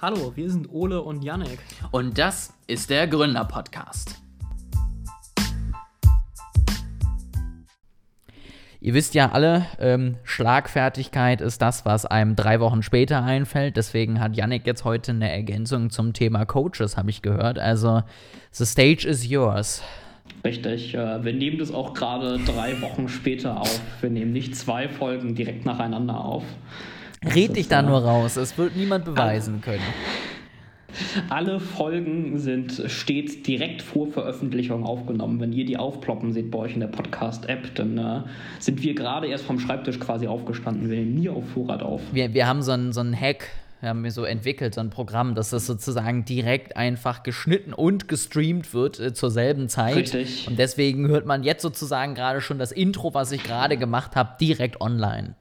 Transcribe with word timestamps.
Hallo, 0.00 0.30
wir 0.36 0.48
sind 0.48 0.70
Ole 0.70 1.02
und 1.02 1.24
Yannick. 1.24 1.58
Und 1.90 2.18
das 2.18 2.54
ist 2.68 2.88
der 2.88 3.08
Gründer-Podcast. 3.08 4.22
Ihr 8.80 8.94
wisst 8.94 9.16
ja 9.16 9.32
alle, 9.32 9.66
ähm, 9.80 10.14
Schlagfertigkeit 10.22 11.40
ist 11.40 11.60
das, 11.60 11.84
was 11.84 12.06
einem 12.06 12.36
drei 12.36 12.60
Wochen 12.60 12.84
später 12.84 13.24
einfällt. 13.24 13.76
Deswegen 13.76 14.20
hat 14.20 14.36
Yannick 14.36 14.68
jetzt 14.68 14.84
heute 14.84 15.10
eine 15.10 15.32
Ergänzung 15.32 15.90
zum 15.90 16.12
Thema 16.12 16.44
Coaches, 16.44 16.96
habe 16.96 17.10
ich 17.10 17.20
gehört. 17.20 17.58
Also, 17.58 18.04
the 18.52 18.66
stage 18.66 19.04
is 19.04 19.28
yours. 19.28 19.82
Richtig, 20.44 20.94
äh, 20.94 21.24
wir 21.24 21.32
nehmen 21.32 21.58
das 21.58 21.74
auch 21.74 21.92
gerade 21.92 22.38
drei 22.46 22.80
Wochen 22.82 23.08
später 23.08 23.60
auf. 23.60 23.80
Wir 24.00 24.10
nehmen 24.10 24.30
nicht 24.30 24.54
zwei 24.54 24.88
Folgen 24.88 25.34
direkt 25.34 25.66
nacheinander 25.66 26.24
auf. 26.24 26.44
Red 27.24 27.56
dich 27.56 27.68
da 27.68 27.82
nur 27.82 28.02
raus, 28.02 28.36
es 28.36 28.56
wird 28.56 28.76
niemand 28.76 29.04
beweisen 29.04 29.60
können. 29.60 29.82
Alle 31.28 31.60
Folgen 31.60 32.38
sind 32.38 32.82
stets 32.86 33.42
direkt 33.42 33.82
vor 33.82 34.08
Veröffentlichung 34.08 34.84
aufgenommen. 34.84 35.38
Wenn 35.38 35.52
ihr 35.52 35.64
die 35.64 35.76
aufploppen 35.76 36.32
seht 36.32 36.50
bei 36.50 36.58
euch 36.58 36.74
in 36.74 36.80
der 36.80 36.88
Podcast-App, 36.88 37.74
dann 37.74 37.98
äh, 37.98 38.22
sind 38.58 38.82
wir 38.82 38.94
gerade 38.94 39.26
erst 39.26 39.44
vom 39.44 39.58
Schreibtisch 39.60 40.00
quasi 40.00 40.26
aufgestanden. 40.26 40.88
Wir 40.90 40.98
nehmen 40.98 41.14
nie 41.14 41.28
auf 41.28 41.48
Vorrat 41.50 41.82
auf. 41.82 42.00
Wir, 42.12 42.32
wir 42.32 42.46
haben 42.46 42.62
so 42.62 42.72
einen 42.72 42.92
so 42.92 43.02
Hack, 43.04 43.48
haben 43.82 44.02
wir 44.02 44.10
so 44.10 44.24
entwickelt, 44.24 44.74
so 44.74 44.80
ein 44.80 44.90
Programm, 44.90 45.34
dass 45.34 45.50
das 45.50 45.66
sozusagen 45.66 46.24
direkt 46.24 46.76
einfach 46.76 47.22
geschnitten 47.22 47.74
und 47.74 48.08
gestreamt 48.08 48.72
wird 48.72 48.98
äh, 48.98 49.12
zur 49.12 49.30
selben 49.30 49.68
Zeit. 49.68 49.96
Richtig. 49.96 50.48
Und 50.48 50.58
deswegen 50.58 51.06
hört 51.08 51.26
man 51.26 51.44
jetzt 51.44 51.62
sozusagen 51.62 52.14
gerade 52.14 52.40
schon 52.40 52.58
das 52.58 52.72
Intro, 52.72 53.12
was 53.12 53.30
ich 53.30 53.44
gerade 53.44 53.76
gemacht 53.76 54.16
habe, 54.16 54.36
direkt 54.40 54.80
online 54.80 55.34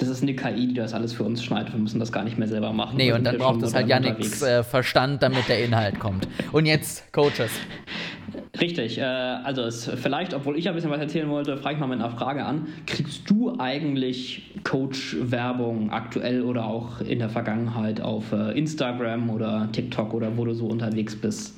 das 0.00 0.08
ist 0.08 0.22
eine 0.22 0.34
KI, 0.34 0.68
die 0.68 0.74
das 0.74 0.94
alles 0.94 1.12
für 1.12 1.24
uns 1.24 1.44
schneidet. 1.44 1.72
Wir 1.72 1.78
müssen 1.78 2.00
das 2.00 2.10
gar 2.10 2.24
nicht 2.24 2.38
mehr 2.38 2.48
selber 2.48 2.72
machen. 2.72 2.96
Nee, 2.96 3.12
und 3.12 3.22
dann 3.22 3.36
braucht 3.36 3.62
es 3.62 3.74
halt 3.74 3.86
ja 3.86 4.00
nichts 4.00 4.42
äh, 4.42 4.64
Verstand, 4.64 5.22
damit 5.22 5.48
der 5.48 5.62
Inhalt 5.62 6.00
kommt. 6.00 6.26
Und 6.52 6.66
jetzt 6.66 7.12
Coaches. 7.12 7.50
Richtig, 8.60 8.98
äh, 8.98 9.02
also 9.02 9.62
es, 9.62 9.84
vielleicht, 9.86 10.32
obwohl 10.32 10.58
ich 10.58 10.68
ein 10.68 10.74
bisschen 10.74 10.90
was 10.90 11.00
erzählen 11.00 11.28
wollte, 11.28 11.56
frage 11.58 11.74
ich 11.74 11.80
mal 11.80 11.86
mit 11.86 12.00
einer 12.00 12.10
Frage 12.10 12.44
an. 12.44 12.68
Kriegst 12.86 13.28
du 13.28 13.58
eigentlich 13.58 14.54
Coach-Werbung 14.64 15.90
aktuell 15.90 16.42
oder 16.42 16.64
auch 16.64 17.00
in 17.00 17.18
der 17.18 17.28
Vergangenheit 17.28 18.00
auf 18.00 18.32
äh, 18.32 18.58
Instagram 18.58 19.28
oder 19.28 19.68
TikTok 19.72 20.14
oder 20.14 20.36
wo 20.36 20.46
du 20.46 20.54
so 20.54 20.66
unterwegs 20.66 21.14
bist? 21.14 21.56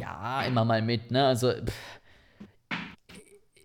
Ja, 0.00 0.42
immer 0.42 0.64
mal 0.64 0.82
mit, 0.82 1.10
ne? 1.10 1.26
Also. 1.26 1.50
Pff 1.50 2.01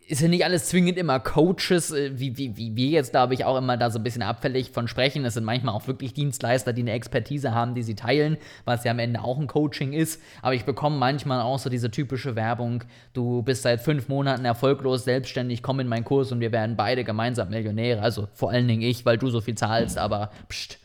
ist 0.07 0.21
ja 0.21 0.29
nicht 0.29 0.45
alles 0.45 0.65
zwingend 0.69 0.97
immer 0.97 1.19
Coaches, 1.19 1.91
äh, 1.91 2.17
wie, 2.17 2.37
wie, 2.37 2.55
wie 2.55 2.75
wir 2.75 2.87
jetzt, 2.87 3.11
glaube 3.11 3.33
ich, 3.33 3.43
auch 3.43 3.57
immer 3.57 3.75
da 3.75 3.89
so 3.89 3.99
ein 3.99 4.03
bisschen 4.03 4.21
abfällig 4.21 4.71
von 4.71 4.87
sprechen. 4.87 5.25
Es 5.25 5.33
sind 5.33 5.43
manchmal 5.43 5.75
auch 5.75 5.87
wirklich 5.87 6.13
Dienstleister, 6.13 6.71
die 6.71 6.81
eine 6.81 6.93
Expertise 6.93 7.53
haben, 7.53 7.75
die 7.75 7.83
sie 7.83 7.95
teilen, 7.95 8.37
was 8.63 8.85
ja 8.85 8.91
am 8.91 8.99
Ende 8.99 9.21
auch 9.21 9.37
ein 9.37 9.47
Coaching 9.47 9.91
ist. 9.91 10.21
Aber 10.41 10.55
ich 10.55 10.63
bekomme 10.63 10.97
manchmal 10.97 11.41
auch 11.41 11.59
so 11.59 11.69
diese 11.69 11.91
typische 11.91 12.37
Werbung, 12.37 12.85
du 13.13 13.41
bist 13.43 13.63
seit 13.63 13.81
fünf 13.81 14.07
Monaten 14.07 14.45
erfolglos 14.45 15.03
selbstständig, 15.03 15.61
komm 15.61 15.81
in 15.81 15.87
meinen 15.87 16.05
Kurs 16.05 16.31
und 16.31 16.39
wir 16.39 16.53
werden 16.53 16.77
beide 16.77 17.03
gemeinsam 17.03 17.49
Millionäre. 17.49 18.01
Also 18.01 18.29
vor 18.33 18.51
allen 18.51 18.67
Dingen 18.67 18.83
ich, 18.83 19.05
weil 19.05 19.17
du 19.17 19.29
so 19.29 19.41
viel 19.41 19.55
zahlst, 19.55 19.97
aber 19.97 20.31
pst. 20.47 20.79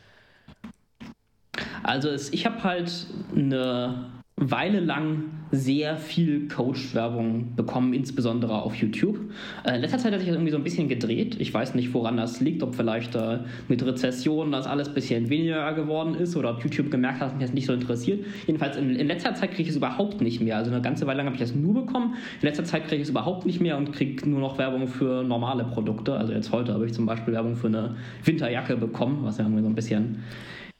Also 1.84 2.08
es, 2.08 2.32
ich 2.32 2.44
habe 2.44 2.64
halt 2.64 3.06
eine 3.36 4.21
Weile 4.36 4.80
lang 4.80 5.24
sehr 5.50 5.98
viel 5.98 6.48
Coach-Werbung 6.48 7.54
bekommen, 7.54 7.92
insbesondere 7.92 8.62
auf 8.62 8.74
YouTube. 8.74 9.18
Äh, 9.64 9.76
in 9.76 9.82
letzter 9.82 9.98
Zeit 9.98 10.12
hat 10.12 10.20
sich 10.20 10.28
das 10.28 10.36
irgendwie 10.36 10.50
so 10.50 10.56
ein 10.56 10.64
bisschen 10.64 10.88
gedreht. 10.88 11.36
Ich 11.38 11.52
weiß 11.52 11.74
nicht, 11.74 11.92
woran 11.92 12.16
das 12.16 12.40
liegt, 12.40 12.62
ob 12.62 12.74
vielleicht 12.74 13.14
äh, 13.14 13.40
mit 13.68 13.84
Rezession 13.84 14.50
das 14.50 14.66
alles 14.66 14.88
ein 14.88 14.94
bisschen 14.94 15.28
weniger 15.28 15.72
geworden 15.74 16.14
ist 16.14 16.34
oder 16.36 16.50
ob 16.50 16.62
YouTube 16.62 16.90
gemerkt 16.90 17.20
hat, 17.20 17.28
dass 17.28 17.34
mich 17.34 17.44
das 17.44 17.52
nicht 17.52 17.66
so 17.66 17.74
interessiert. 17.74 18.24
Jedenfalls 18.46 18.76
in, 18.78 18.96
in 18.96 19.06
letzter 19.06 19.34
Zeit 19.34 19.50
kriege 19.50 19.64
ich 19.64 19.68
es 19.68 19.76
überhaupt 19.76 20.22
nicht 20.22 20.40
mehr. 20.40 20.56
Also 20.56 20.70
eine 20.70 20.80
ganze 20.80 21.06
Weile 21.06 21.18
lang 21.18 21.26
habe 21.26 21.36
ich 21.36 21.42
das 21.42 21.54
nur 21.54 21.74
bekommen. 21.74 22.14
In 22.40 22.48
letzter 22.48 22.64
Zeit 22.64 22.84
kriege 22.84 22.96
ich 22.96 23.02
es 23.02 23.10
überhaupt 23.10 23.44
nicht 23.44 23.60
mehr 23.60 23.76
und 23.76 23.92
kriege 23.92 24.28
nur 24.28 24.40
noch 24.40 24.56
Werbung 24.56 24.88
für 24.88 25.22
normale 25.22 25.64
Produkte. 25.64 26.16
Also 26.16 26.32
jetzt 26.32 26.50
heute 26.50 26.72
habe 26.72 26.86
ich 26.86 26.94
zum 26.94 27.04
Beispiel 27.04 27.34
Werbung 27.34 27.56
für 27.56 27.66
eine 27.66 27.96
Winterjacke 28.24 28.78
bekommen, 28.78 29.18
was 29.22 29.36
ja 29.36 29.44
irgendwie 29.44 29.62
so 29.62 29.68
ein 29.68 29.74
bisschen 29.74 30.22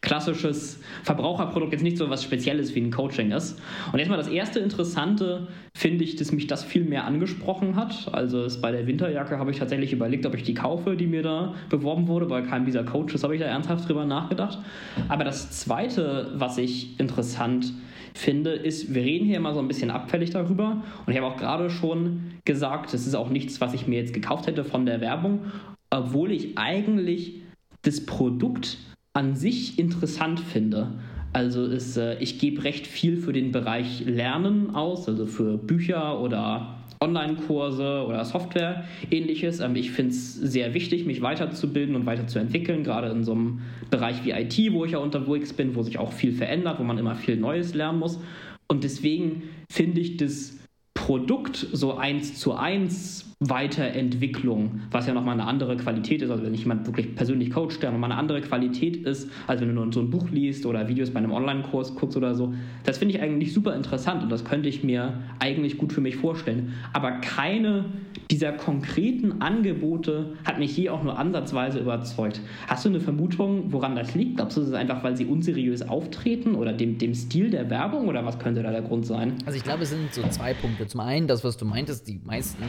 klassisches 0.02 0.80
Verbraucherprodukt, 1.04 1.72
jetzt 1.72 1.82
nicht 1.82 1.96
so 1.96 2.10
was 2.10 2.22
Spezielles 2.24 2.74
wie 2.74 2.80
ein 2.80 2.90
Coaching 2.90 3.30
ist. 3.30 3.58
Und 3.92 4.00
jetzt 4.00 4.08
mal 4.08 4.16
das 4.16 4.28
erste 4.28 4.58
Interessante 4.58 5.46
finde 5.74 6.04
ich, 6.04 6.16
dass 6.16 6.32
mich 6.32 6.48
das 6.48 6.64
viel 6.64 6.84
mehr 6.84 7.04
angesprochen 7.04 7.76
hat. 7.76 8.12
Also 8.12 8.46
bei 8.60 8.72
der 8.72 8.86
Winterjacke 8.86 9.38
habe 9.38 9.52
ich 9.52 9.58
tatsächlich 9.58 9.92
überlegt, 9.92 10.26
ob 10.26 10.34
ich 10.34 10.42
die 10.42 10.54
kaufe, 10.54 10.96
die 10.96 11.06
mir 11.06 11.22
da 11.22 11.54
beworben 11.70 12.08
wurde. 12.08 12.26
Bei 12.26 12.42
keinem 12.42 12.66
dieser 12.66 12.82
Coaches 12.82 13.22
habe 13.22 13.34
ich 13.34 13.40
da 13.40 13.46
ernsthaft 13.46 13.88
drüber 13.88 14.04
nachgedacht. 14.04 14.58
Aber 15.08 15.22
das 15.22 15.52
zweite, 15.52 16.32
was 16.34 16.58
ich 16.58 16.98
interessant 16.98 17.72
finde, 18.12 18.50
ist, 18.50 18.92
wir 18.92 19.02
reden 19.02 19.24
hier 19.24 19.36
immer 19.36 19.54
so 19.54 19.60
ein 19.60 19.68
bisschen 19.68 19.92
abfällig 19.92 20.30
darüber. 20.30 20.82
Und 21.06 21.12
ich 21.12 21.18
habe 21.18 21.28
auch 21.28 21.36
gerade 21.36 21.70
schon 21.70 22.32
gesagt, 22.44 22.92
das 22.92 23.06
ist 23.06 23.14
auch 23.14 23.30
nichts, 23.30 23.60
was 23.60 23.72
ich 23.72 23.86
mir 23.86 24.00
jetzt 24.00 24.12
gekauft 24.12 24.48
hätte 24.48 24.64
von 24.64 24.84
der 24.84 25.00
Werbung, 25.00 25.44
obwohl 25.90 26.32
ich 26.32 26.58
eigentlich 26.58 27.40
das 27.82 28.04
Produkt 28.04 28.78
an 29.14 29.36
sich 29.36 29.78
interessant 29.78 30.40
finde. 30.40 30.92
Also 31.32 31.64
ist, 31.64 31.96
äh, 31.96 32.18
ich 32.18 32.38
gebe 32.38 32.64
recht 32.64 32.86
viel 32.86 33.16
für 33.16 33.32
den 33.32 33.52
Bereich 33.52 34.04
Lernen 34.04 34.74
aus, 34.74 35.08
also 35.08 35.26
für 35.26 35.56
Bücher 35.56 36.20
oder 36.20 36.78
Online-Kurse 37.00 38.04
oder 38.06 38.24
Software, 38.24 38.84
ähnliches. 39.10 39.60
Ähm, 39.60 39.76
ich 39.76 39.90
finde 39.90 40.12
es 40.12 40.34
sehr 40.34 40.74
wichtig, 40.74 41.06
mich 41.06 41.22
weiterzubilden 41.22 41.96
und 41.96 42.06
weiterzuentwickeln, 42.06 42.84
gerade 42.84 43.08
in 43.08 43.24
so 43.24 43.32
einem 43.32 43.60
Bereich 43.90 44.24
wie 44.24 44.30
IT, 44.30 44.72
wo 44.72 44.84
ich 44.84 44.92
ja 44.92 44.98
unterwegs 44.98 45.52
bin, 45.52 45.74
wo 45.74 45.82
sich 45.82 45.98
auch 45.98 46.12
viel 46.12 46.32
verändert, 46.32 46.78
wo 46.78 46.84
man 46.84 46.98
immer 46.98 47.14
viel 47.14 47.36
Neues 47.36 47.74
lernen 47.74 47.98
muss. 47.98 48.18
Und 48.68 48.84
deswegen 48.84 49.42
finde 49.70 50.00
ich 50.00 50.16
das 50.18 50.58
Produkt 50.94 51.56
so 51.72 51.94
eins 51.96 52.38
zu 52.38 52.54
eins 52.54 53.31
Weiterentwicklung, 53.50 54.80
was 54.90 55.06
ja 55.06 55.14
nochmal 55.14 55.34
eine 55.34 55.46
andere 55.46 55.76
Qualität 55.76 56.22
ist, 56.22 56.30
also 56.30 56.44
wenn 56.44 56.54
ich 56.54 56.60
jemand 56.60 56.86
wirklich 56.86 57.14
persönlich 57.14 57.50
coacht, 57.50 57.82
der 57.82 57.90
nochmal 57.90 58.10
eine 58.10 58.20
andere 58.20 58.40
Qualität 58.40 58.96
ist, 58.96 59.30
als 59.46 59.60
wenn 59.60 59.68
du 59.68 59.74
nur 59.74 59.92
so 59.92 60.00
ein 60.00 60.10
Buch 60.10 60.30
liest 60.30 60.66
oder 60.66 60.88
Videos 60.88 61.10
bei 61.10 61.18
einem 61.18 61.32
Online-Kurs 61.32 61.94
guckst 61.94 62.16
oder 62.16 62.34
so. 62.34 62.54
Das 62.84 62.98
finde 62.98 63.14
ich 63.14 63.22
eigentlich 63.22 63.52
super 63.52 63.74
interessant 63.74 64.22
und 64.22 64.30
das 64.30 64.44
könnte 64.44 64.68
ich 64.68 64.84
mir 64.84 65.14
eigentlich 65.38 65.78
gut 65.78 65.92
für 65.92 66.00
mich 66.00 66.16
vorstellen. 66.16 66.72
Aber 66.92 67.12
keine 67.12 67.86
dieser 68.30 68.52
konkreten 68.52 69.42
Angebote 69.42 70.34
hat 70.44 70.58
mich 70.58 70.76
je 70.76 70.88
auch 70.88 71.02
nur 71.02 71.18
ansatzweise 71.18 71.78
überzeugt. 71.80 72.40
Hast 72.66 72.84
du 72.84 72.88
eine 72.88 73.00
Vermutung, 73.00 73.72
woran 73.72 73.94
das 73.94 74.14
liegt? 74.14 74.36
Glaubst 74.36 74.56
du, 74.56 74.62
es 74.62 74.68
ist 74.68 74.74
einfach, 74.74 75.04
weil 75.04 75.16
sie 75.16 75.26
unseriös 75.26 75.82
auftreten 75.82 76.54
oder 76.54 76.72
dem, 76.72 76.96
dem 76.96 77.14
Stil 77.14 77.50
der 77.50 77.68
Werbung 77.68 78.08
oder 78.08 78.24
was 78.24 78.38
könnte 78.38 78.62
da 78.62 78.70
der 78.70 78.82
Grund 78.82 79.04
sein? 79.04 79.34
Also 79.44 79.58
ich 79.58 79.64
glaube, 79.64 79.82
es 79.82 79.90
sind 79.90 80.14
so 80.14 80.22
zwei 80.28 80.54
Punkte. 80.54 80.86
Zum 80.86 81.00
einen, 81.00 81.26
das, 81.26 81.44
was 81.44 81.56
du 81.56 81.66
meintest, 81.66 82.08
die 82.08 82.20
meisten 82.24 82.62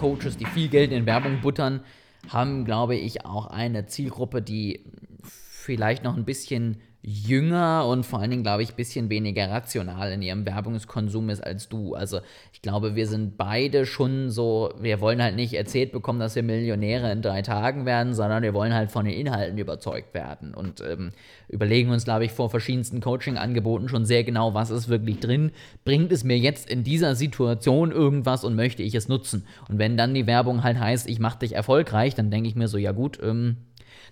Coaches, 0.00 0.38
die 0.38 0.46
viel 0.46 0.68
Geld 0.68 0.92
in 0.92 1.04
Werbung 1.04 1.42
buttern, 1.42 1.80
haben, 2.28 2.64
glaube 2.64 2.96
ich, 2.96 3.26
auch 3.26 3.46
eine 3.46 3.86
Zielgruppe, 3.86 4.40
die 4.40 4.86
vielleicht 5.22 6.04
noch 6.04 6.16
ein 6.16 6.24
bisschen 6.24 6.78
jünger 7.02 7.86
und 7.86 8.04
vor 8.04 8.20
allen 8.20 8.30
Dingen, 8.30 8.42
glaube 8.42 8.62
ich, 8.62 8.70
ein 8.70 8.76
bisschen 8.76 9.08
weniger 9.08 9.50
rational 9.50 10.12
in 10.12 10.20
ihrem 10.20 10.44
Werbungskonsum 10.44 11.30
ist 11.30 11.40
als 11.40 11.68
du. 11.68 11.94
Also 11.94 12.20
ich 12.52 12.60
glaube, 12.60 12.94
wir 12.94 13.06
sind 13.06 13.38
beide 13.38 13.86
schon 13.86 14.28
so, 14.28 14.74
wir 14.78 15.00
wollen 15.00 15.22
halt 15.22 15.34
nicht 15.34 15.54
erzählt 15.54 15.92
bekommen, 15.92 16.20
dass 16.20 16.36
wir 16.36 16.42
Millionäre 16.42 17.10
in 17.10 17.22
drei 17.22 17.40
Tagen 17.40 17.86
werden, 17.86 18.12
sondern 18.12 18.42
wir 18.42 18.52
wollen 18.52 18.74
halt 18.74 18.90
von 18.90 19.06
den 19.06 19.14
Inhalten 19.14 19.56
überzeugt 19.56 20.12
werden 20.12 20.52
und 20.52 20.82
ähm, 20.82 21.12
überlegen 21.48 21.90
uns, 21.90 22.04
glaube 22.04 22.26
ich, 22.26 22.32
vor 22.32 22.50
verschiedensten 22.50 23.00
Coaching-Angeboten 23.00 23.88
schon 23.88 24.04
sehr 24.04 24.22
genau, 24.22 24.52
was 24.52 24.70
ist 24.70 24.90
wirklich 24.90 25.20
drin. 25.20 25.52
Bringt 25.84 26.12
es 26.12 26.22
mir 26.22 26.36
jetzt 26.36 26.68
in 26.68 26.84
dieser 26.84 27.14
Situation 27.14 27.92
irgendwas 27.92 28.44
und 28.44 28.54
möchte 28.56 28.82
ich 28.82 28.94
es 28.94 29.08
nutzen? 29.08 29.46
Und 29.70 29.78
wenn 29.78 29.96
dann 29.96 30.12
die 30.12 30.26
Werbung 30.26 30.62
halt 30.62 30.78
heißt, 30.78 31.08
ich 31.08 31.18
mache 31.18 31.38
dich 31.38 31.54
erfolgreich, 31.54 32.14
dann 32.14 32.30
denke 32.30 32.48
ich 32.48 32.56
mir 32.56 32.68
so, 32.68 32.76
ja 32.76 32.92
gut, 32.92 33.18
ähm, 33.22 33.56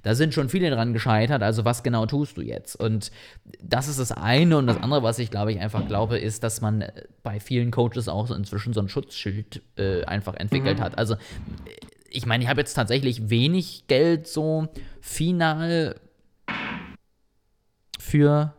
da 0.03 0.15
sind 0.15 0.35
schon 0.35 0.49
viele 0.49 0.71
dran 0.71 0.93
gescheitert, 0.93 1.43
also 1.43 1.65
was 1.65 1.83
genau 1.83 2.07
tust 2.07 2.37
du 2.37 2.43
jetzt? 2.43 2.77
Und 2.77 3.11
das 3.61 3.89
ist 3.89 3.99
das 3.99 4.13
eine. 4.13 4.57
Und 4.59 4.67
das 4.67 4.77
andere, 4.77 5.03
was 5.03 5.19
ich 5.19 5.31
glaube 5.31 5.53
ich 5.53 5.61
einfach 5.61 5.87
glaube, 5.87 6.19
ist, 6.19 6.43
dass 6.43 6.61
man 6.61 6.85
bei 7.23 7.41
vielen 7.41 7.71
Coaches 7.71 8.09
auch 8.09 8.27
so 8.27 8.35
inzwischen 8.35 8.73
so 8.73 8.81
ein 8.81 8.89
Schutzschild 8.89 9.63
äh, 9.77 10.05
einfach 10.05 10.35
entwickelt 10.35 10.79
mhm. 10.79 10.83
hat. 10.83 10.99
Also 10.99 11.17
ich 12.11 12.27
meine, 12.27 12.43
ich 12.43 12.51
habe 12.51 12.61
jetzt 12.61 12.75
tatsächlich 12.75 13.31
wenig 13.31 13.87
Geld 13.87 14.27
so 14.27 14.69
final 15.01 15.97
für. 17.99 18.55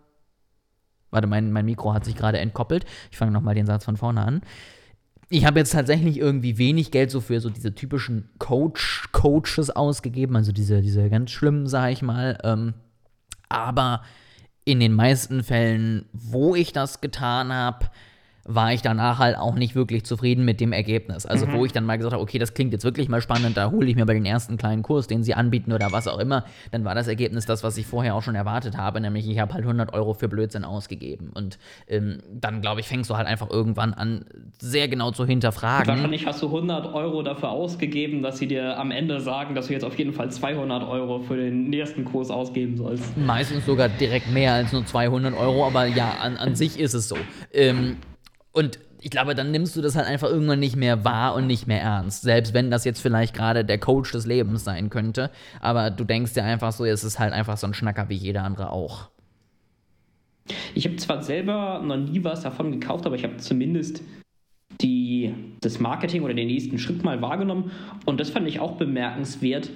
Warte, 1.11 1.25
mein, 1.25 1.51
mein 1.51 1.65
Mikro 1.65 1.93
hat 1.93 2.05
sich 2.05 2.15
gerade 2.15 2.37
entkoppelt. 2.37 2.85
Ich 3.09 3.17
fange 3.17 3.31
nochmal 3.31 3.55
den 3.55 3.65
Satz 3.65 3.85
von 3.85 3.97
vorne 3.97 4.21
an 4.21 4.41
ich 5.29 5.45
habe 5.45 5.59
jetzt 5.59 5.73
tatsächlich 5.73 6.17
irgendwie 6.17 6.57
wenig 6.57 6.91
Geld 6.91 7.11
so 7.11 7.21
für 7.21 7.39
so 7.39 7.49
diese 7.49 7.75
typischen 7.75 8.29
Coach, 8.39 9.09
Coaches 9.11 9.69
ausgegeben, 9.69 10.35
also 10.35 10.51
diese, 10.51 10.81
diese 10.81 11.09
ganz 11.09 11.31
schlimmen, 11.31 11.67
sag 11.67 11.91
ich 11.91 12.01
mal. 12.01 12.39
Ähm, 12.43 12.73
aber 13.47 14.01
in 14.65 14.79
den 14.79 14.93
meisten 14.93 15.43
Fällen, 15.43 16.05
wo 16.13 16.55
ich 16.55 16.73
das 16.73 17.01
getan 17.01 17.53
habe, 17.53 17.89
war 18.45 18.73
ich 18.73 18.81
danach 18.81 19.19
halt 19.19 19.37
auch 19.37 19.55
nicht 19.55 19.75
wirklich 19.75 20.03
zufrieden 20.03 20.45
mit 20.45 20.59
dem 20.59 20.71
Ergebnis. 20.71 21.25
Also, 21.25 21.45
mhm. 21.45 21.53
wo 21.53 21.65
ich 21.65 21.71
dann 21.71 21.85
mal 21.85 21.97
gesagt 21.97 22.13
habe, 22.13 22.23
okay, 22.23 22.39
das 22.39 22.53
klingt 22.53 22.73
jetzt 22.73 22.83
wirklich 22.83 23.09
mal 23.09 23.21
spannend, 23.21 23.57
da 23.57 23.71
hole 23.71 23.87
ich 23.87 23.95
mir 23.95 24.05
bei 24.05 24.13
den 24.13 24.25
ersten 24.25 24.57
kleinen 24.57 24.81
Kurs, 24.81 25.07
den 25.07 25.23
sie 25.23 25.33
anbieten 25.33 25.71
oder 25.71 25.91
was 25.91 26.07
auch 26.07 26.19
immer, 26.19 26.45
dann 26.71 26.85
war 26.85 26.95
das 26.95 27.07
Ergebnis 27.07 27.45
das, 27.45 27.63
was 27.63 27.77
ich 27.77 27.85
vorher 27.85 28.15
auch 28.15 28.23
schon 28.23 28.35
erwartet 28.35 28.77
habe, 28.77 29.01
nämlich 29.01 29.29
ich 29.29 29.39
habe 29.39 29.53
halt 29.53 29.63
100 29.63 29.93
Euro 29.93 30.13
für 30.13 30.27
Blödsinn 30.27 30.63
ausgegeben. 30.63 31.29
Und 31.33 31.59
ähm, 31.87 32.19
dann, 32.31 32.61
glaube 32.61 32.81
ich, 32.81 32.87
fängst 32.87 33.09
du 33.09 33.17
halt 33.17 33.27
einfach 33.27 33.49
irgendwann 33.49 33.93
an, 33.93 34.25
sehr 34.59 34.87
genau 34.87 35.11
zu 35.11 35.25
hinterfragen. 35.25 35.87
Wahrscheinlich 35.87 36.25
hast 36.25 36.41
du 36.41 36.47
100 36.47 36.93
Euro 36.93 37.21
dafür 37.23 37.49
ausgegeben, 37.49 38.21
dass 38.21 38.37
sie 38.37 38.47
dir 38.47 38.79
am 38.79 38.91
Ende 38.91 39.19
sagen, 39.19 39.55
dass 39.55 39.67
du 39.67 39.73
jetzt 39.73 39.85
auf 39.85 39.97
jeden 39.97 40.13
Fall 40.13 40.31
200 40.31 40.87
Euro 40.87 41.19
für 41.19 41.37
den 41.37 41.69
nächsten 41.69 42.05
Kurs 42.05 42.29
ausgeben 42.31 42.77
sollst. 42.77 43.17
Meistens 43.17 43.65
sogar 43.65 43.89
direkt 43.89 44.31
mehr 44.31 44.53
als 44.53 44.71
nur 44.71 44.85
200 44.85 45.35
Euro, 45.35 45.65
aber 45.65 45.85
ja, 45.85 46.15
an, 46.21 46.37
an 46.37 46.55
sich 46.55 46.79
ist 46.79 46.93
es 46.93 47.09
so. 47.09 47.17
Ähm, 47.53 47.97
und 48.59 48.77
ich 49.01 49.09
glaube, 49.09 49.33
dann 49.33 49.51
nimmst 49.51 49.77
du 49.77 49.81
das 49.81 49.95
halt 49.95 50.07
einfach 50.07 50.29
irgendwann 50.29 50.59
nicht 50.59 50.75
mehr 50.75 51.05
wahr 51.05 51.33
und 51.33 51.47
nicht 51.47 51.67
mehr 51.67 51.81
ernst. 51.81 52.23
Selbst 52.23 52.53
wenn 52.53 52.69
das 52.69 52.83
jetzt 52.83 53.01
vielleicht 53.01 53.33
gerade 53.33 53.63
der 53.63 53.77
Coach 53.77 54.11
des 54.11 54.25
Lebens 54.25 54.65
sein 54.65 54.89
könnte. 54.89 55.31
Aber 55.61 55.89
du 55.89 56.03
denkst 56.03 56.33
dir 56.33 56.43
einfach 56.43 56.73
so, 56.73 56.83
es 56.83 57.05
ist 57.05 57.17
halt 57.17 57.31
einfach 57.31 57.55
so 57.55 57.67
ein 57.67 57.73
Schnacker 57.73 58.09
wie 58.09 58.15
jeder 58.15 58.43
andere 58.43 58.71
auch. 58.71 59.09
Ich 60.75 60.85
habe 60.85 60.97
zwar 60.97 61.23
selber 61.23 61.81
noch 61.81 61.95
nie 61.95 62.21
was 62.25 62.41
davon 62.41 62.71
gekauft, 62.71 63.05
aber 63.05 63.15
ich 63.15 63.23
habe 63.23 63.37
zumindest 63.37 64.01
die, 64.81 65.33
das 65.61 65.79
Marketing 65.79 66.23
oder 66.23 66.33
den 66.33 66.47
nächsten 66.47 66.77
Schritt 66.77 67.01
mal 67.01 67.21
wahrgenommen. 67.21 67.71
Und 68.05 68.19
das 68.19 68.29
fand 68.29 68.49
ich 68.49 68.59
auch 68.59 68.73
bemerkenswert, 68.73 69.69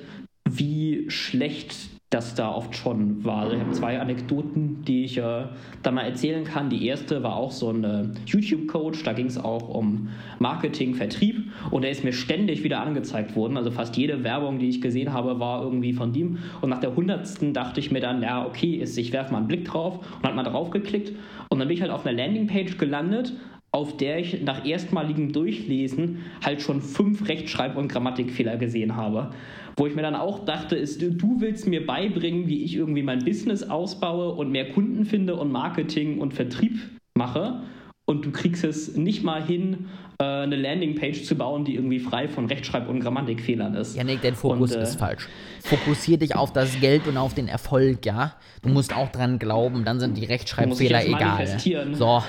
wie 0.49 1.09
schlecht 1.09 1.92
das 2.13 2.35
da 2.35 2.53
oft 2.53 2.75
schon 2.75 3.23
war. 3.25 3.51
Ich 3.51 3.59
habe 3.59 3.71
zwei 3.71 3.99
Anekdoten, 3.99 4.83
die 4.85 5.05
ich 5.05 5.17
äh, 5.17 5.45
da 5.81 5.91
mal 5.91 6.03
erzählen 6.03 6.43
kann. 6.43 6.69
Die 6.69 6.85
erste 6.85 7.23
war 7.23 7.35
auch 7.35 7.51
so 7.51 7.71
ein 7.71 7.83
äh, 7.83 8.05
YouTube-Coach, 8.27 9.03
da 9.03 9.13
ging 9.13 9.25
es 9.25 9.37
auch 9.37 9.67
um 9.67 10.09
Marketing, 10.37 10.93
Vertrieb 10.93 11.51
und 11.71 11.81
der 11.81 11.91
ist 11.91 12.03
mir 12.03 12.13
ständig 12.13 12.63
wieder 12.63 12.81
angezeigt 12.81 13.35
worden. 13.35 13.57
Also 13.57 13.71
fast 13.71 13.97
jede 13.97 14.23
Werbung, 14.23 14.59
die 14.59 14.69
ich 14.69 14.79
gesehen 14.79 15.11
habe, 15.11 15.39
war 15.39 15.63
irgendwie 15.63 15.93
von 15.93 16.13
ihm. 16.13 16.37
Und 16.61 16.69
nach 16.69 16.79
der 16.79 16.95
hundertsten 16.95 17.53
dachte 17.53 17.79
ich 17.79 17.91
mir 17.91 17.99
dann, 17.99 18.21
ja, 18.21 18.45
okay, 18.45 18.75
ist, 18.75 18.97
ich 18.97 19.11
werfe 19.11 19.31
mal 19.31 19.39
einen 19.39 19.47
Blick 19.47 19.65
drauf 19.65 19.99
und 20.17 20.27
hat 20.27 20.35
mal 20.35 20.43
drauf 20.43 20.69
geklickt. 20.69 21.13
Und 21.49 21.59
dann 21.59 21.67
bin 21.67 21.75
ich 21.75 21.81
halt 21.81 21.91
auf 21.91 22.05
einer 22.05 22.15
Landingpage 22.15 22.77
gelandet, 22.77 23.33
auf 23.73 23.97
der 23.97 24.19
ich 24.19 24.41
nach 24.43 24.65
erstmaligem 24.65 25.33
Durchlesen 25.33 26.19
halt 26.45 26.61
schon 26.61 26.79
fünf 26.79 27.27
Rechtschreib- 27.27 27.75
und 27.75 27.87
Grammatikfehler 27.87 28.55
gesehen 28.57 28.95
habe. 28.95 29.31
Wo 29.75 29.87
ich 29.87 29.95
mir 29.95 30.03
dann 30.03 30.15
auch 30.15 30.45
dachte, 30.45 30.75
ist, 30.75 31.01
du 31.01 31.41
willst 31.41 31.67
mir 31.67 31.85
beibringen, 31.85 32.47
wie 32.47 32.63
ich 32.63 32.75
irgendwie 32.75 33.01
mein 33.01 33.25
Business 33.25 33.63
ausbaue 33.63 34.29
und 34.35 34.51
mehr 34.51 34.69
Kunden 34.69 35.05
finde 35.05 35.35
und 35.35 35.51
Marketing 35.51 36.19
und 36.19 36.35
Vertrieb 36.35 36.79
mache. 37.17 37.63
Und 38.05 38.25
du 38.25 38.31
kriegst 38.31 38.63
es 38.63 38.95
nicht 38.95 39.23
mal 39.23 39.43
hin, 39.43 39.85
äh, 40.19 40.23
eine 40.23 40.57
Landingpage 40.57 41.23
zu 41.23 41.35
bauen, 41.35 41.65
die 41.65 41.73
irgendwie 41.73 41.99
frei 41.99 42.27
von 42.27 42.47
Rechtschreib- 42.47 42.87
und 42.87 42.99
Grammatikfehlern 42.99 43.73
ist. 43.73 43.95
Janik, 43.95 44.21
dein 44.21 44.35
Fokus 44.35 44.71
und, 44.71 44.77
äh, 44.77 44.83
ist 44.83 44.99
falsch. 44.99 45.27
Fokussier 45.61 46.17
dich 46.19 46.35
auf 46.35 46.53
das 46.53 46.79
Geld 46.79 47.07
und 47.07 47.17
auf 47.17 47.33
den 47.33 47.47
Erfolg, 47.47 48.05
ja? 48.05 48.35
Du 48.61 48.69
musst 48.69 48.95
auch 48.95 49.09
dran 49.09 49.39
glauben, 49.39 49.83
dann 49.83 49.99
sind 49.99 50.15
die 50.17 50.25
Rechtschreibfehler 50.25 51.07
egal. 51.07 51.47
So. 51.93 52.21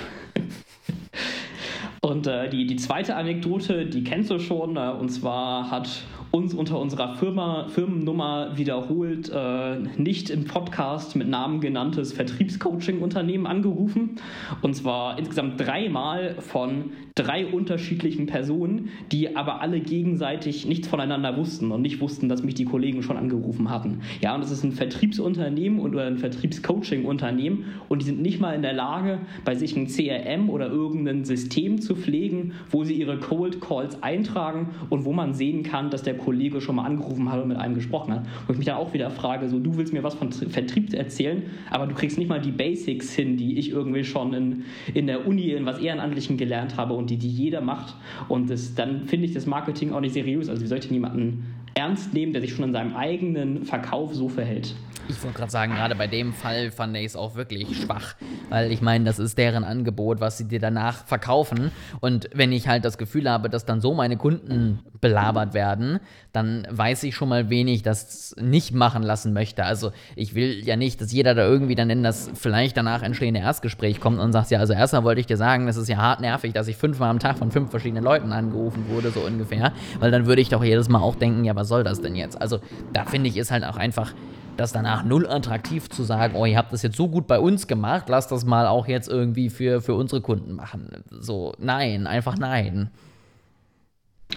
Und 2.04 2.26
äh, 2.26 2.50
die, 2.50 2.66
die 2.66 2.76
zweite 2.76 3.16
Anekdote, 3.16 3.86
die 3.86 4.04
kennst 4.04 4.30
du 4.30 4.38
schon, 4.38 4.76
äh, 4.76 4.90
und 4.90 5.08
zwar 5.08 5.70
hat 5.70 5.88
uns 6.32 6.52
unter 6.52 6.78
unserer 6.78 7.14
Firma, 7.14 7.66
Firmennummer 7.68 8.58
wiederholt 8.58 9.32
äh, 9.34 9.78
nicht 9.96 10.28
im 10.28 10.44
Podcast 10.44 11.16
mit 11.16 11.28
Namen 11.28 11.62
genanntes 11.62 12.12
Vertriebscoaching-Unternehmen 12.12 13.46
angerufen. 13.46 14.16
Und 14.60 14.74
zwar 14.76 15.18
insgesamt 15.18 15.58
dreimal 15.58 16.34
von 16.40 16.92
drei 17.16 17.46
unterschiedlichen 17.46 18.26
Personen, 18.26 18.88
die 19.12 19.36
aber 19.36 19.60
alle 19.60 19.78
gegenseitig 19.78 20.66
nichts 20.66 20.88
voneinander 20.88 21.36
wussten 21.36 21.70
und 21.70 21.80
nicht 21.80 22.00
wussten, 22.00 22.28
dass 22.28 22.42
mich 22.42 22.54
die 22.54 22.64
Kollegen 22.64 23.04
schon 23.04 23.16
angerufen 23.16 23.70
hatten. 23.70 24.00
Ja, 24.20 24.34
und 24.34 24.40
das 24.42 24.50
ist 24.50 24.64
ein 24.64 24.72
Vertriebsunternehmen 24.72 25.78
oder 25.78 26.06
ein 26.06 26.18
Vertriebscoaching-Unternehmen 26.18 27.66
und 27.88 28.02
die 28.02 28.06
sind 28.06 28.20
nicht 28.20 28.40
mal 28.40 28.56
in 28.56 28.62
der 28.62 28.72
Lage, 28.72 29.20
bei 29.44 29.54
sich 29.54 29.76
ein 29.76 29.86
CRM 29.86 30.50
oder 30.50 30.68
irgendein 30.68 31.24
System 31.24 31.80
zu 31.80 31.94
pflegen, 31.94 32.54
wo 32.72 32.82
sie 32.82 32.94
ihre 32.94 33.18
Cold 33.18 33.60
Calls 33.60 34.02
eintragen 34.02 34.70
und 34.90 35.04
wo 35.04 35.12
man 35.12 35.34
sehen 35.34 35.62
kann, 35.62 35.90
dass 35.90 36.02
der 36.02 36.18
Kollege 36.18 36.60
schon 36.60 36.74
mal 36.74 36.84
angerufen 36.84 37.30
hat 37.30 37.40
und 37.40 37.46
mit 37.46 37.58
einem 37.58 37.76
gesprochen 37.76 38.12
hat. 38.12 38.26
Wo 38.48 38.54
ich 38.54 38.58
mich 38.58 38.66
dann 38.66 38.76
auch 38.76 38.92
wieder 38.92 39.10
frage, 39.10 39.48
so 39.48 39.60
du 39.60 39.76
willst 39.76 39.92
mir 39.92 40.02
was 40.02 40.16
von 40.16 40.32
Vertrieb 40.32 40.92
erzählen, 40.92 41.44
aber 41.70 41.86
du 41.86 41.94
kriegst 41.94 42.18
nicht 42.18 42.28
mal 42.28 42.40
die 42.40 42.50
Basics 42.50 43.12
hin, 43.14 43.36
die 43.36 43.56
ich 43.56 43.70
irgendwie 43.70 44.02
schon 44.02 44.34
in, 44.34 44.64
in 44.94 45.06
der 45.06 45.28
Uni 45.28 45.50
in 45.50 45.64
was 45.64 45.78
Ehrenamtlichen 45.78 46.36
gelernt 46.36 46.76
habe 46.76 46.94
und 46.94 47.03
die, 47.10 47.16
die 47.16 47.28
jeder 47.28 47.60
macht. 47.60 47.94
Und 48.28 48.50
das, 48.50 48.74
dann 48.74 49.06
finde 49.06 49.26
ich 49.26 49.34
das 49.34 49.46
Marketing 49.46 49.92
auch 49.92 50.00
nicht 50.00 50.14
seriös. 50.14 50.48
Also 50.48 50.62
wie 50.62 50.66
sollte 50.66 50.92
niemanden 50.92 51.54
ernst 51.74 52.14
nehmen, 52.14 52.32
der 52.32 52.40
sich 52.40 52.52
schon 52.52 52.64
in 52.64 52.72
seinem 52.72 52.94
eigenen 52.96 53.64
Verkauf 53.64 54.14
so 54.14 54.28
verhält. 54.28 54.74
Ich 55.08 55.22
wollte 55.22 55.38
gerade 55.38 55.52
sagen, 55.52 55.74
gerade 55.74 55.94
bei 55.94 56.06
dem 56.06 56.32
Fall 56.32 56.70
fand 56.70 56.96
ich 56.96 57.04
es 57.06 57.16
auch 57.16 57.34
wirklich 57.34 57.76
schwach, 57.76 58.14
weil 58.48 58.72
ich 58.72 58.80
meine, 58.80 59.04
das 59.04 59.18
ist 59.18 59.36
deren 59.36 59.64
Angebot, 59.64 60.20
was 60.20 60.38
sie 60.38 60.48
dir 60.48 60.60
danach 60.60 61.04
verkaufen. 61.04 61.70
Und 62.00 62.30
wenn 62.32 62.52
ich 62.52 62.68
halt 62.68 62.84
das 62.84 62.96
Gefühl 62.96 63.28
habe, 63.28 63.50
dass 63.50 63.66
dann 63.66 63.80
so 63.80 63.92
meine 63.92 64.16
Kunden 64.16 64.80
belabert 65.00 65.52
werden, 65.52 66.00
dann 66.32 66.66
weiß 66.70 67.02
ich 67.02 67.14
schon 67.14 67.28
mal, 67.28 67.50
wen 67.50 67.68
ich 67.68 67.82
das 67.82 68.34
nicht 68.40 68.72
machen 68.72 69.02
lassen 69.02 69.34
möchte. 69.34 69.64
Also 69.64 69.92
ich 70.16 70.34
will 70.34 70.64
ja 70.64 70.76
nicht, 70.76 71.00
dass 71.02 71.12
jeder 71.12 71.34
da 71.34 71.46
irgendwie 71.46 71.74
dann 71.74 71.90
in 71.90 72.02
das 72.02 72.30
vielleicht 72.34 72.76
danach 72.76 73.02
entstehende 73.02 73.40
Erstgespräch 73.40 74.00
kommt 74.00 74.18
und 74.18 74.32
sagt, 74.32 74.50
ja, 74.50 74.58
also 74.58 74.72
erstmal 74.72 75.04
wollte 75.04 75.20
ich 75.20 75.26
dir 75.26 75.36
sagen, 75.36 75.68
es 75.68 75.76
ist 75.76 75.88
ja 75.88 75.98
hart 75.98 76.20
nervig, 76.20 76.54
dass 76.54 76.68
ich 76.68 76.76
fünfmal 76.76 77.10
am 77.10 77.18
Tag 77.18 77.36
von 77.36 77.50
fünf 77.50 77.70
verschiedenen 77.70 78.02
Leuten 78.02 78.32
angerufen 78.32 78.88
wurde, 78.88 79.10
so 79.10 79.20
ungefähr. 79.20 79.72
Weil 80.00 80.10
dann 80.10 80.24
würde 80.24 80.40
ich 80.40 80.48
doch 80.48 80.64
jedes 80.64 80.88
Mal 80.88 81.00
auch 81.00 81.16
denken, 81.16 81.44
ja, 81.44 81.54
was 81.54 81.68
soll 81.68 81.84
das 81.84 82.00
denn 82.00 82.16
jetzt? 82.16 82.40
Also 82.40 82.60
da 82.94 83.04
finde 83.04 83.28
ich, 83.28 83.36
ist 83.36 83.50
halt 83.50 83.64
auch 83.64 83.76
einfach 83.76 84.14
das 84.56 84.72
danach 84.72 85.04
null 85.04 85.26
attraktiv 85.26 85.88
zu 85.88 86.02
sagen, 86.02 86.34
oh, 86.36 86.46
ihr 86.46 86.56
habt 86.56 86.72
das 86.72 86.82
jetzt 86.82 86.96
so 86.96 87.08
gut 87.08 87.26
bei 87.26 87.38
uns 87.38 87.66
gemacht, 87.66 88.08
lasst 88.08 88.32
das 88.32 88.44
mal 88.44 88.66
auch 88.66 88.86
jetzt 88.86 89.08
irgendwie 89.08 89.50
für, 89.50 89.80
für 89.80 89.94
unsere 89.94 90.20
Kunden 90.20 90.54
machen. 90.54 91.04
So, 91.10 91.54
nein, 91.58 92.06
einfach 92.06 92.36
nein. 92.38 92.90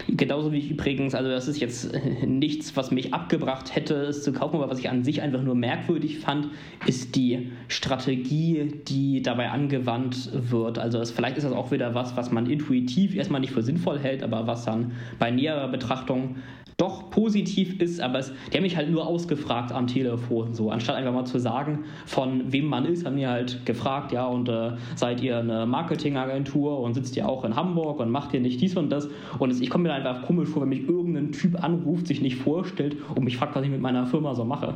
Genauso 0.06 0.52
wie 0.52 0.58
ich 0.58 0.70
übrigens, 0.70 1.14
also 1.14 1.28
das 1.28 1.48
ist 1.48 1.60
jetzt 1.60 1.92
nichts, 2.26 2.76
was 2.76 2.90
mich 2.90 3.12
abgebracht 3.12 3.74
hätte, 3.74 3.94
es 3.94 4.22
zu 4.22 4.32
kaufen, 4.32 4.56
aber 4.56 4.70
was 4.70 4.78
ich 4.78 4.88
an 4.88 5.02
sich 5.02 5.22
einfach 5.22 5.42
nur 5.42 5.54
merkwürdig 5.54 6.18
fand, 6.18 6.48
ist 6.86 7.16
die 7.16 7.50
Strategie, 7.68 8.72
die 8.86 9.22
dabei 9.22 9.50
angewandt 9.50 10.30
wird. 10.32 10.78
Also 10.78 11.00
es, 11.00 11.10
vielleicht 11.10 11.36
ist 11.36 11.44
das 11.44 11.52
auch 11.52 11.70
wieder 11.72 11.94
was, 11.94 12.16
was 12.16 12.30
man 12.30 12.46
intuitiv 12.46 13.14
erstmal 13.14 13.40
nicht 13.40 13.52
für 13.52 13.62
sinnvoll 13.62 13.98
hält, 13.98 14.22
aber 14.22 14.46
was 14.46 14.64
dann 14.64 14.92
bei 15.18 15.30
näherer 15.30 15.68
Betrachtung 15.68 16.36
doch 16.78 17.10
positiv 17.10 17.80
ist, 17.80 18.00
aber 18.00 18.20
es, 18.20 18.32
die 18.52 18.56
haben 18.56 18.62
mich 18.62 18.76
halt 18.76 18.88
nur 18.88 19.04
ausgefragt 19.04 19.72
am 19.72 19.88
Telefon. 19.88 20.54
So, 20.54 20.70
anstatt 20.70 20.94
einfach 20.94 21.12
mal 21.12 21.24
zu 21.24 21.40
sagen, 21.40 21.84
von 22.06 22.52
wem 22.52 22.66
man 22.66 22.84
ist, 22.84 23.04
haben 23.04 23.16
die 23.16 23.26
halt 23.26 23.66
gefragt, 23.66 24.12
ja, 24.12 24.26
und 24.26 24.48
äh, 24.48 24.76
seid 24.94 25.20
ihr 25.20 25.38
eine 25.38 25.66
Marketingagentur 25.66 26.78
und 26.78 26.94
sitzt 26.94 27.16
ihr 27.16 27.28
auch 27.28 27.44
in 27.44 27.56
Hamburg 27.56 27.98
und 27.98 28.10
macht 28.10 28.32
ihr 28.32 28.40
nicht 28.40 28.60
dies 28.60 28.76
und 28.76 28.90
das. 28.90 29.08
Und 29.40 29.50
es, 29.50 29.60
ich 29.60 29.70
komme 29.70 29.88
mir 29.88 29.92
einfach 29.92 30.22
komisch 30.22 30.48
vor, 30.50 30.62
wenn 30.62 30.68
mich 30.68 30.88
irgendein 30.88 31.32
Typ 31.32 31.62
anruft, 31.62 32.06
sich 32.06 32.20
nicht 32.20 32.36
vorstellt 32.36 32.96
und 33.16 33.24
mich 33.24 33.36
fragt, 33.36 33.56
was 33.56 33.64
ich 33.64 33.70
mit 33.70 33.80
meiner 33.80 34.06
Firma 34.06 34.36
so 34.36 34.44
mache. 34.44 34.74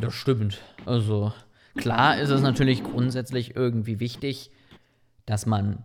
Das 0.00 0.14
stimmt. 0.14 0.60
Also 0.86 1.32
klar 1.74 2.20
ist 2.20 2.30
es 2.30 2.40
natürlich 2.40 2.84
grundsätzlich 2.84 3.56
irgendwie 3.56 3.98
wichtig, 3.98 4.52
dass 5.26 5.44
man 5.44 5.78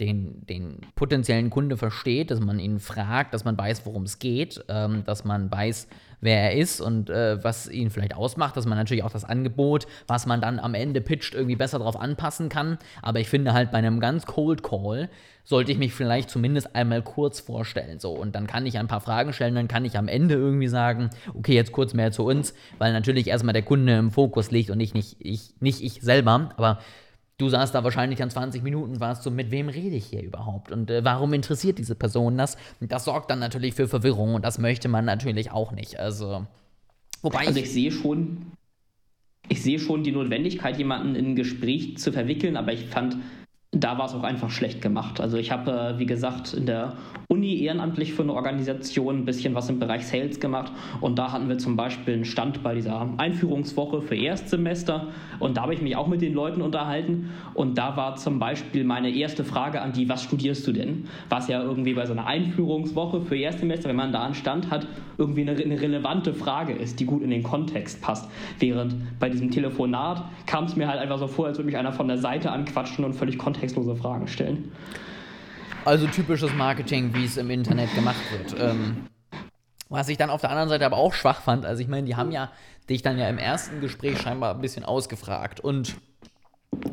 den, 0.00 0.46
den 0.46 0.78
potenziellen 0.94 1.50
Kunde 1.50 1.76
versteht, 1.76 2.30
dass 2.30 2.40
man 2.40 2.58
ihn 2.58 2.80
fragt, 2.80 3.34
dass 3.34 3.44
man 3.44 3.56
weiß, 3.56 3.84
worum 3.84 4.04
es 4.04 4.18
geht, 4.18 4.64
ähm, 4.68 5.04
dass 5.04 5.24
man 5.24 5.50
weiß, 5.50 5.88
wer 6.20 6.50
er 6.50 6.56
ist 6.56 6.80
und 6.80 7.10
äh, 7.10 7.42
was 7.42 7.68
ihn 7.68 7.90
vielleicht 7.90 8.14
ausmacht, 8.14 8.56
dass 8.56 8.66
man 8.66 8.76
natürlich 8.76 9.04
auch 9.04 9.12
das 9.12 9.24
Angebot, 9.24 9.86
was 10.06 10.26
man 10.26 10.40
dann 10.40 10.58
am 10.58 10.74
Ende 10.74 11.00
pitcht, 11.00 11.34
irgendwie 11.34 11.56
besser 11.56 11.78
darauf 11.78 11.98
anpassen 11.98 12.48
kann. 12.48 12.78
Aber 13.02 13.20
ich 13.20 13.28
finde 13.28 13.52
halt 13.52 13.70
bei 13.70 13.78
einem 13.78 14.00
ganz 14.00 14.26
Cold 14.26 14.62
Call 14.62 15.08
sollte 15.44 15.72
ich 15.72 15.78
mich 15.78 15.94
vielleicht 15.94 16.30
zumindest 16.30 16.76
einmal 16.76 17.02
kurz 17.02 17.40
vorstellen. 17.40 17.98
So, 17.98 18.12
und 18.12 18.34
dann 18.34 18.46
kann 18.46 18.66
ich 18.66 18.78
ein 18.78 18.88
paar 18.88 19.00
Fragen 19.00 19.32
stellen, 19.32 19.54
dann 19.54 19.68
kann 19.68 19.84
ich 19.84 19.96
am 19.96 20.08
Ende 20.08 20.34
irgendwie 20.34 20.68
sagen, 20.68 21.10
okay, 21.34 21.54
jetzt 21.54 21.72
kurz 21.72 21.94
mehr 21.94 22.12
zu 22.12 22.24
uns, 22.24 22.54
weil 22.78 22.92
natürlich 22.92 23.26
erstmal 23.26 23.54
der 23.54 23.62
Kunde 23.62 23.96
im 23.96 24.10
Fokus 24.10 24.50
liegt 24.50 24.70
und 24.70 24.78
nicht, 24.78 24.94
nicht, 24.94 25.16
ich, 25.18 25.54
nicht 25.60 25.82
ich 25.82 26.02
selber. 26.02 26.52
Aber 26.56 26.78
Du 27.40 27.48
saßt 27.48 27.74
da 27.74 27.82
wahrscheinlich 27.82 28.18
dann 28.18 28.28
20 28.28 28.62
Minuten, 28.62 29.00
warst 29.00 29.22
so, 29.22 29.30
mit 29.30 29.50
wem 29.50 29.70
rede 29.70 29.96
ich 29.96 30.04
hier 30.04 30.22
überhaupt? 30.22 30.70
Und 30.70 30.90
äh, 30.90 31.02
warum 31.02 31.32
interessiert 31.32 31.78
diese 31.78 31.94
Person 31.94 32.36
das? 32.36 32.58
Und 32.82 32.92
das 32.92 33.06
sorgt 33.06 33.30
dann 33.30 33.38
natürlich 33.38 33.72
für 33.72 33.88
Verwirrung 33.88 34.34
und 34.34 34.44
das 34.44 34.58
möchte 34.58 34.88
man 34.88 35.06
natürlich 35.06 35.50
auch 35.50 35.72
nicht. 35.72 35.98
Also, 35.98 36.44
wobei. 37.22 37.46
Also, 37.46 37.58
ich, 37.58 37.64
ich 37.64 37.72
sehe 37.72 37.92
schon, 37.92 38.52
ich 39.48 39.62
sehe 39.62 39.78
schon 39.78 40.04
die 40.04 40.12
Notwendigkeit, 40.12 40.76
jemanden 40.76 41.14
in 41.14 41.28
ein 41.28 41.34
Gespräch 41.34 41.96
zu 41.96 42.12
verwickeln, 42.12 42.58
aber 42.58 42.74
ich 42.74 42.84
fand 42.84 43.16
da 43.72 43.96
war 43.98 44.06
es 44.06 44.14
auch 44.14 44.24
einfach 44.24 44.50
schlecht 44.50 44.82
gemacht. 44.82 45.20
Also 45.20 45.36
ich 45.36 45.52
habe, 45.52 45.94
äh, 45.94 45.98
wie 46.00 46.06
gesagt, 46.06 46.54
in 46.54 46.66
der 46.66 46.94
Uni 47.28 47.62
ehrenamtlich 47.62 48.14
für 48.14 48.22
eine 48.22 48.34
Organisation 48.34 49.18
ein 49.18 49.24
bisschen 49.24 49.54
was 49.54 49.70
im 49.70 49.78
Bereich 49.78 50.08
Sales 50.08 50.40
gemacht 50.40 50.72
und 51.00 51.20
da 51.20 51.30
hatten 51.30 51.48
wir 51.48 51.58
zum 51.58 51.76
Beispiel 51.76 52.14
einen 52.14 52.24
Stand 52.24 52.64
bei 52.64 52.74
dieser 52.74 53.08
Einführungswoche 53.16 54.02
für 54.02 54.16
Erstsemester 54.16 55.06
und 55.38 55.56
da 55.56 55.62
habe 55.62 55.74
ich 55.74 55.82
mich 55.82 55.94
auch 55.94 56.08
mit 56.08 56.20
den 56.20 56.34
Leuten 56.34 56.62
unterhalten 56.62 57.30
und 57.54 57.78
da 57.78 57.96
war 57.96 58.16
zum 58.16 58.40
Beispiel 58.40 58.82
meine 58.82 59.08
erste 59.10 59.44
Frage 59.44 59.80
an 59.80 59.92
die, 59.92 60.08
was 60.08 60.24
studierst 60.24 60.66
du 60.66 60.72
denn? 60.72 61.06
Was 61.28 61.46
ja 61.46 61.62
irgendwie 61.62 61.94
bei 61.94 62.06
so 62.06 62.12
einer 62.12 62.26
Einführungswoche 62.26 63.20
für 63.20 63.36
Erstsemester, 63.36 63.88
wenn 63.88 63.96
man 63.96 64.10
da 64.10 64.24
einen 64.24 64.34
Stand 64.34 64.72
hat, 64.72 64.88
irgendwie 65.16 65.42
eine, 65.42 65.52
eine 65.52 65.80
relevante 65.80 66.34
Frage 66.34 66.72
ist, 66.72 66.98
die 66.98 67.04
gut 67.04 67.22
in 67.22 67.30
den 67.30 67.44
Kontext 67.44 68.00
passt. 68.00 68.28
Während 68.58 68.96
bei 69.20 69.28
diesem 69.28 69.52
Telefonat 69.52 70.24
kam 70.46 70.64
es 70.64 70.74
mir 70.74 70.88
halt 70.88 70.98
einfach 70.98 71.18
so 71.18 71.28
vor, 71.28 71.46
als 71.46 71.58
würde 71.58 71.66
mich 71.66 71.76
einer 71.76 71.92
von 71.92 72.08
der 72.08 72.18
Seite 72.18 72.50
anquatschen 72.50 73.04
und 73.04 73.12
völlig 73.12 73.38
kontextlose 73.60 73.96
Fragen 73.96 74.26
stellen. 74.26 74.72
Also 75.84 76.06
typisches 76.06 76.54
Marketing, 76.54 77.14
wie 77.14 77.24
es 77.24 77.36
im 77.36 77.50
Internet 77.50 77.94
gemacht 77.94 78.20
wird. 78.32 78.58
Ähm, 78.58 79.06
was 79.88 80.08
ich 80.08 80.16
dann 80.16 80.30
auf 80.30 80.40
der 80.40 80.50
anderen 80.50 80.68
Seite 80.68 80.86
aber 80.86 80.96
auch 80.96 81.12
schwach 81.12 81.42
fand, 81.42 81.66
also 81.66 81.82
ich 81.82 81.88
meine, 81.88 82.06
die 82.06 82.16
haben 82.16 82.30
ja 82.30 82.50
dich 82.88 83.02
dann 83.02 83.18
ja 83.18 83.28
im 83.28 83.38
ersten 83.38 83.80
Gespräch 83.80 84.18
scheinbar 84.20 84.54
ein 84.54 84.60
bisschen 84.60 84.84
ausgefragt 84.84 85.60
und 85.60 85.96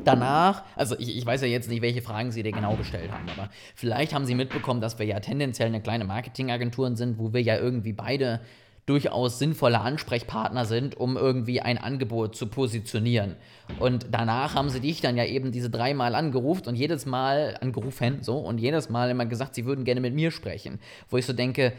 danach, 0.04 0.64
also 0.76 0.98
ich, 0.98 1.16
ich, 1.16 1.26
weiß 1.26 1.42
ja 1.42 1.48
jetzt 1.48 1.70
nicht, 1.70 1.82
welche 1.82 2.02
Fragen 2.02 2.32
sie 2.32 2.44
dir 2.44 2.52
genau 2.52 2.76
gestellt 2.76 3.12
haben, 3.12 3.30
aber 3.30 3.50
vielleicht 3.76 4.14
haben 4.14 4.26
sie 4.26 4.36
mitbekommen, 4.36 4.82
dass 4.82 4.98
wir 5.00 5.06
ja 5.06 5.20
tendenziell 5.20 5.68
eine 5.68 5.82
kleine 5.82 6.06
Marketingagentur 6.06 6.96
sind, 6.96 7.20
wo 7.20 7.34
wir 7.34 7.42
ja 7.42 7.58
irgendwie 7.58 7.94
beide 7.94 8.42
durchaus 8.88 9.38
sinnvolle 9.38 9.82
Ansprechpartner 9.82 10.66
sind, 10.66 10.98
um 10.98 11.18
irgendwie 11.18 11.62
ein 11.62 11.78
Angebot 11.78 12.36
zu 12.36 12.48
positionieren. 12.48 13.36
Und 13.80 14.08
danach 14.12 14.56
haben 14.56 14.70
sie 14.70 14.80
dich 14.80 15.02
dann 15.02 15.18
ja 15.18 15.26
eben 15.26 15.52
diese 15.52 15.70
dreimal 15.70 16.16
angerufen 16.16 16.68
und 16.68 16.76
jedes 16.76 17.06
Mal 17.06 17.58
angerufen, 17.62 18.20
so, 18.22 18.38
und 18.38 18.60
jedes 18.60 18.90
Mal 18.90 19.12
immer 19.12 19.26
gesagt, 19.26 19.56
sie 19.56 19.66
würden 19.66 19.84
gerne 19.84 20.02
mit 20.02 20.16
mir 20.16 20.32
sprechen. 20.32 20.80
Wo 21.10 21.18
ich 21.18 21.26
so 21.26 21.34
denke, 21.34 21.74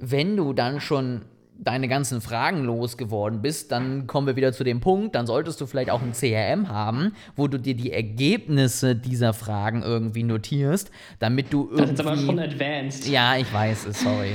wenn 0.00 0.36
du 0.36 0.54
dann 0.54 0.80
schon 0.80 1.22
deine 1.58 1.86
ganzen 1.86 2.22
Fragen 2.22 2.64
losgeworden 2.64 3.42
bist, 3.42 3.70
dann 3.70 4.06
kommen 4.06 4.26
wir 4.26 4.34
wieder 4.34 4.54
zu 4.54 4.64
dem 4.64 4.80
Punkt, 4.80 5.14
dann 5.14 5.26
solltest 5.26 5.60
du 5.60 5.66
vielleicht 5.66 5.90
auch 5.90 6.00
ein 6.00 6.12
CRM 6.12 6.70
haben, 6.70 7.14
wo 7.36 7.46
du 7.46 7.58
dir 7.58 7.74
die 7.74 7.92
Ergebnisse 7.92 8.96
dieser 8.96 9.34
Fragen 9.34 9.82
irgendwie 9.82 10.22
notierst, 10.22 10.90
damit 11.18 11.52
du 11.52 11.68
irgendwie... 11.70 11.82
Das 11.82 11.90
ist 11.92 12.00
aber 12.00 12.16
schon 12.16 12.38
advanced. 12.38 13.06
Ja, 13.06 13.36
ich 13.36 13.52
weiß 13.52 13.86
es, 13.86 14.00
sorry. 14.00 14.32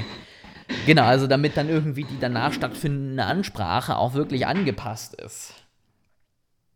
Genau, 0.86 1.04
also 1.04 1.28
damit 1.28 1.58
dann 1.58 1.70
irgendwie 1.70 2.04
die 2.04 2.20
danach 2.20 2.54
stattfindende 2.54 3.24
Ansprache 3.24 3.98
auch 3.98 4.14
wirklich 4.14 4.48
angepasst 4.48 5.20
ist. 5.20 5.54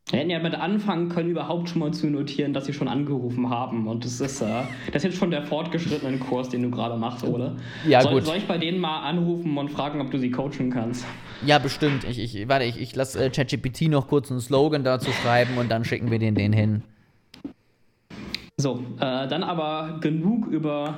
Wir 0.10 0.20
hätten 0.20 0.30
ja 0.30 0.40
mit 0.40 0.56
anfangen 0.56 1.08
können, 1.08 1.30
überhaupt 1.30 1.70
schon 1.70 1.80
mal 1.80 1.94
zu 1.94 2.08
notieren, 2.08 2.54
dass 2.54 2.66
sie 2.66 2.74
schon 2.74 2.90
angerufen 2.90 3.50
haben. 3.50 3.88
Und 3.88 4.04
das 4.04 4.20
ist, 4.20 4.42
äh, 4.42 4.64
das 4.88 4.98
ist 4.98 5.04
jetzt 5.04 5.18
schon 5.18 5.32
der 5.32 5.44
fortgeschrittene 5.44 6.18
Kurs, 6.18 6.50
den 6.50 6.64
du 6.64 6.70
gerade 6.70 6.98
machst, 6.98 7.24
oder? 7.24 7.56
Ja, 7.88 8.02
soll, 8.02 8.16
gut. 8.16 8.26
Soll 8.26 8.38
ich 8.38 8.46
bei 8.46 8.58
denen 8.58 8.80
mal 8.80 9.04
anrufen 9.08 9.58
und 9.58 9.70
fragen, 9.70 10.02
ob 10.02 10.12
du 10.12 10.18
sie 10.18 10.30
coachen 10.30 10.70
kannst? 10.70 11.06
Ja, 11.46 11.60
bestimmt. 11.60 12.04
Ich, 12.04 12.20
ich, 12.20 12.48
warte, 12.50 12.66
ich, 12.66 12.80
ich 12.80 12.94
lasse 12.94 13.24
äh, 13.24 13.30
ChatGPT 13.30 13.84
noch 13.84 14.10
kurz 14.10 14.30
einen 14.30 14.42
Slogan 14.42 14.84
dazu 14.84 15.12
schreiben 15.12 15.58
und 15.58 15.72
dann 15.72 15.86
schicken 15.86 16.12
wir 16.12 16.20
den, 16.20 16.36
den 16.36 16.52
hin. 16.52 16.84
So, 18.58 18.84
äh, 19.00 19.28
dann 19.28 19.44
aber 19.44 20.00
genug 20.02 20.48
über 20.48 20.98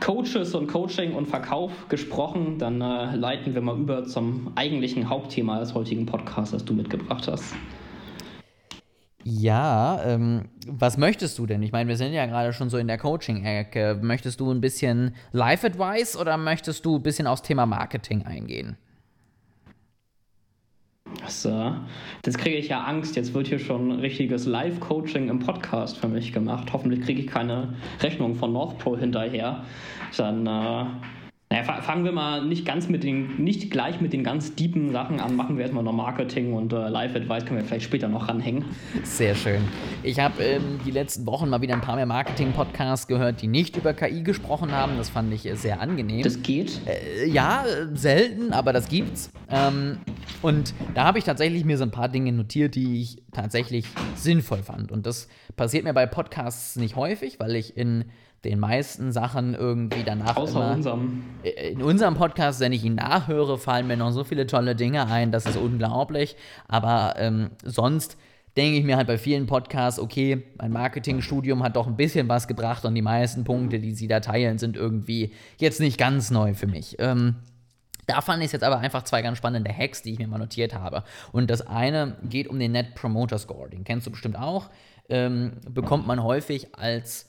Coaches 0.00 0.54
und 0.54 0.66
Coaching 0.66 1.14
und 1.14 1.26
Verkauf 1.26 1.88
gesprochen. 1.88 2.58
Dann 2.58 2.80
äh, 2.80 3.14
leiten 3.16 3.54
wir 3.54 3.60
mal 3.62 3.76
über 3.76 4.04
zum 4.04 4.52
eigentlichen 4.54 5.08
Hauptthema 5.08 5.58
des 5.60 5.74
heutigen 5.74 6.06
Podcasts, 6.06 6.52
das 6.52 6.64
du 6.64 6.74
mitgebracht 6.74 7.28
hast. 7.28 7.54
Ja, 9.28 10.04
ähm, 10.04 10.50
was 10.68 10.98
möchtest 10.98 11.36
du 11.38 11.46
denn? 11.46 11.60
Ich 11.62 11.72
meine, 11.72 11.88
wir 11.88 11.96
sind 11.96 12.12
ja 12.12 12.26
gerade 12.26 12.52
schon 12.52 12.70
so 12.70 12.78
in 12.78 12.86
der 12.86 12.96
Coaching-Ecke. 12.96 13.98
Möchtest 14.00 14.38
du 14.38 14.52
ein 14.52 14.60
bisschen 14.60 15.16
Life-Advice 15.32 16.16
oder 16.16 16.36
möchtest 16.36 16.84
du 16.84 16.96
ein 16.96 17.02
bisschen 17.02 17.26
aufs 17.26 17.42
Thema 17.42 17.66
Marketing 17.66 18.22
eingehen? 18.22 18.76
Das, 21.20 21.48
das 22.22 22.38
kriege 22.38 22.56
ich 22.56 22.68
ja 22.68 22.82
Angst. 22.82 23.16
Jetzt 23.16 23.34
wird 23.34 23.48
hier 23.48 23.58
schon 23.58 23.90
richtiges 23.92 24.46
Live-Coaching 24.46 25.28
im 25.28 25.38
Podcast 25.40 25.98
für 25.98 26.08
mich 26.08 26.32
gemacht. 26.32 26.72
Hoffentlich 26.72 27.02
kriege 27.02 27.20
ich 27.20 27.26
keine 27.26 27.74
Rechnung 28.00 28.34
von 28.34 28.52
North 28.52 28.78
Pole 28.78 29.00
hinterher. 29.00 29.64
Dann 30.16 30.46
äh, 30.46 30.84
naja, 31.48 31.80
fangen 31.80 32.04
wir 32.04 32.10
mal 32.10 32.44
nicht 32.44 32.66
ganz 32.66 32.88
mit 32.88 33.04
den, 33.04 33.36
nicht 33.36 33.70
gleich 33.70 34.00
mit 34.00 34.12
den 34.12 34.24
ganz 34.24 34.56
deepen 34.56 34.90
Sachen 34.90 35.20
an. 35.20 35.36
Machen 35.36 35.56
wir 35.56 35.62
erstmal 35.62 35.84
noch 35.84 35.92
Marketing 35.92 36.52
und 36.52 36.72
äh, 36.72 36.88
Live-Advice 36.88 37.44
können 37.44 37.60
wir 37.60 37.64
vielleicht 37.64 37.84
später 37.84 38.08
noch 38.08 38.28
ranhängen. 38.28 38.64
Sehr 39.04 39.36
schön. 39.36 39.62
Ich 40.02 40.18
habe 40.18 40.42
ähm, 40.42 40.80
die 40.84 40.90
letzten 40.90 41.24
Wochen 41.24 41.48
mal 41.48 41.60
wieder 41.60 41.74
ein 41.74 41.82
paar 41.82 41.94
mehr 41.94 42.06
Marketing-Podcasts 42.06 43.06
gehört, 43.06 43.42
die 43.42 43.46
nicht 43.46 43.76
über 43.76 43.94
KI 43.94 44.24
gesprochen 44.24 44.72
haben. 44.72 44.96
Das 44.96 45.08
fand 45.08 45.32
ich 45.32 45.46
äh, 45.46 45.54
sehr 45.54 45.80
angenehm. 45.80 46.22
Das 46.22 46.42
geht? 46.42 46.80
Äh, 46.84 47.28
ja, 47.28 47.64
selten, 47.94 48.52
aber 48.52 48.72
das 48.72 48.88
gibt's. 48.88 49.30
Ähm, 49.48 49.98
und 50.42 50.74
da 50.94 51.04
habe 51.04 51.18
ich 51.18 51.24
tatsächlich 51.24 51.64
mir 51.64 51.78
so 51.78 51.84
ein 51.84 51.92
paar 51.92 52.08
Dinge 52.08 52.32
notiert, 52.32 52.74
die 52.74 53.00
ich 53.02 53.22
tatsächlich 53.30 53.86
sinnvoll 54.16 54.64
fand. 54.64 54.90
Und 54.90 55.06
das 55.06 55.28
passiert 55.54 55.84
mir 55.84 55.94
bei 55.94 56.06
Podcasts 56.06 56.74
nicht 56.74 56.96
häufig, 56.96 57.38
weil 57.38 57.54
ich 57.54 57.76
in 57.76 58.06
den 58.46 58.60
meisten 58.60 59.12
Sachen 59.12 59.54
irgendwie 59.54 60.02
danach. 60.04 60.36
Außer 60.36 60.60
immer, 60.60 60.74
unserem. 60.74 61.24
In 61.42 61.82
unserem 61.82 62.14
Podcast, 62.14 62.60
wenn 62.60 62.72
ich 62.72 62.84
ihn 62.84 62.94
nachhöre, 62.94 63.58
fallen 63.58 63.86
mir 63.86 63.96
noch 63.96 64.10
so 64.10 64.24
viele 64.24 64.46
tolle 64.46 64.74
Dinge 64.74 65.06
ein, 65.06 65.32
das 65.32 65.46
ist 65.46 65.56
unglaublich. 65.56 66.36
Aber 66.68 67.14
ähm, 67.18 67.50
sonst 67.64 68.16
denke 68.56 68.78
ich 68.78 68.84
mir 68.84 68.96
halt 68.96 69.06
bei 69.06 69.18
vielen 69.18 69.46
Podcasts, 69.46 70.00
okay, 70.00 70.44
mein 70.58 70.72
Marketingstudium 70.72 71.62
hat 71.62 71.76
doch 71.76 71.86
ein 71.86 71.96
bisschen 71.96 72.28
was 72.28 72.48
gebracht 72.48 72.84
und 72.84 72.94
die 72.94 73.02
meisten 73.02 73.44
Punkte, 73.44 73.78
die 73.78 73.92
sie 73.92 74.08
da 74.08 74.20
teilen, 74.20 74.58
sind 74.58 74.76
irgendwie 74.76 75.32
jetzt 75.58 75.80
nicht 75.80 75.98
ganz 75.98 76.30
neu 76.30 76.54
für 76.54 76.66
mich. 76.66 76.96
Ähm, 76.98 77.36
da 78.06 78.20
fand 78.20 78.42
ich 78.42 78.52
jetzt 78.52 78.62
aber 78.62 78.78
einfach 78.78 79.02
zwei 79.02 79.20
ganz 79.20 79.38
spannende 79.38 79.76
Hacks, 79.76 80.02
die 80.02 80.12
ich 80.12 80.18
mir 80.18 80.28
mal 80.28 80.38
notiert 80.38 80.74
habe. 80.74 81.02
Und 81.32 81.50
das 81.50 81.66
eine 81.66 82.16
geht 82.22 82.48
um 82.48 82.58
den 82.58 82.72
Net 82.72 82.94
Promoter 82.94 83.38
Score. 83.38 83.68
Den 83.68 83.84
kennst 83.84 84.06
du 84.06 84.10
bestimmt 84.10 84.38
auch. 84.38 84.70
Ähm, 85.08 85.52
bekommt 85.68 86.06
man 86.06 86.22
häufig 86.22 86.74
als 86.76 87.28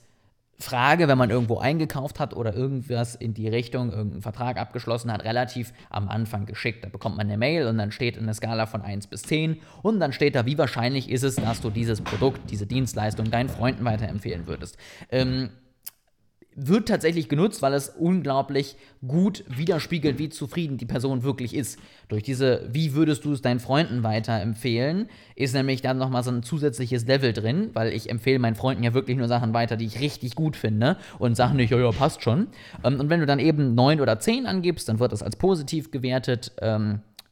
Frage, 0.60 1.06
wenn 1.06 1.18
man 1.18 1.30
irgendwo 1.30 1.58
eingekauft 1.58 2.18
hat 2.18 2.34
oder 2.34 2.52
irgendwas 2.52 3.14
in 3.14 3.32
die 3.32 3.48
Richtung, 3.48 3.92
irgendeinen 3.92 4.22
Vertrag 4.22 4.58
abgeschlossen 4.58 5.12
hat, 5.12 5.22
relativ 5.24 5.72
am 5.88 6.08
Anfang 6.08 6.46
geschickt. 6.46 6.84
Da 6.84 6.88
bekommt 6.88 7.16
man 7.16 7.28
eine 7.28 7.38
Mail 7.38 7.68
und 7.68 7.78
dann 7.78 7.92
steht 7.92 8.18
eine 8.18 8.34
Skala 8.34 8.66
von 8.66 8.82
1 8.82 9.06
bis 9.06 9.22
10 9.22 9.60
und 9.82 10.00
dann 10.00 10.12
steht 10.12 10.34
da, 10.34 10.46
wie 10.46 10.58
wahrscheinlich 10.58 11.10
ist 11.10 11.22
es, 11.22 11.36
dass 11.36 11.60
du 11.60 11.70
dieses 11.70 12.00
Produkt, 12.00 12.50
diese 12.50 12.66
Dienstleistung 12.66 13.30
deinen 13.30 13.48
Freunden 13.48 13.84
weiterempfehlen 13.84 14.48
würdest. 14.48 14.76
Ähm, 15.10 15.50
wird 16.60 16.88
tatsächlich 16.88 17.28
genutzt, 17.28 17.62
weil 17.62 17.72
es 17.72 17.88
unglaublich 17.88 18.76
gut 19.06 19.44
widerspiegelt, 19.48 20.18
wie 20.18 20.28
zufrieden 20.28 20.76
die 20.76 20.86
Person 20.86 21.22
wirklich 21.22 21.54
ist. 21.54 21.78
Durch 22.08 22.22
diese, 22.22 22.68
wie 22.72 22.94
würdest 22.94 23.24
du 23.24 23.32
es 23.32 23.42
deinen 23.42 23.60
Freunden 23.60 24.02
weiterempfehlen, 24.02 25.08
ist 25.36 25.54
nämlich 25.54 25.82
dann 25.82 25.98
nochmal 25.98 26.24
so 26.24 26.30
ein 26.30 26.42
zusätzliches 26.42 27.06
Level 27.06 27.32
drin, 27.32 27.70
weil 27.74 27.92
ich 27.92 28.10
empfehle 28.10 28.38
meinen 28.38 28.56
Freunden 28.56 28.82
ja 28.82 28.92
wirklich 28.92 29.16
nur 29.16 29.28
Sachen 29.28 29.54
weiter, 29.54 29.76
die 29.76 29.86
ich 29.86 30.00
richtig 30.00 30.34
gut 30.34 30.56
finde 30.56 30.96
und 31.18 31.36
Sachen 31.36 31.56
nicht, 31.56 31.70
ja, 31.70 31.78
ja, 31.78 31.90
passt 31.92 32.22
schon. 32.22 32.48
Ähm, 32.82 32.98
und 32.98 33.08
wenn 33.08 33.20
du 33.20 33.26
dann 33.26 33.38
eben 33.38 33.74
9 33.74 34.00
oder 34.00 34.18
10 34.18 34.46
angibst, 34.46 34.88
dann 34.88 34.98
wird 34.98 35.12
das 35.12 35.22
als 35.22 35.36
positiv 35.36 35.90
gewertet. 35.90 36.52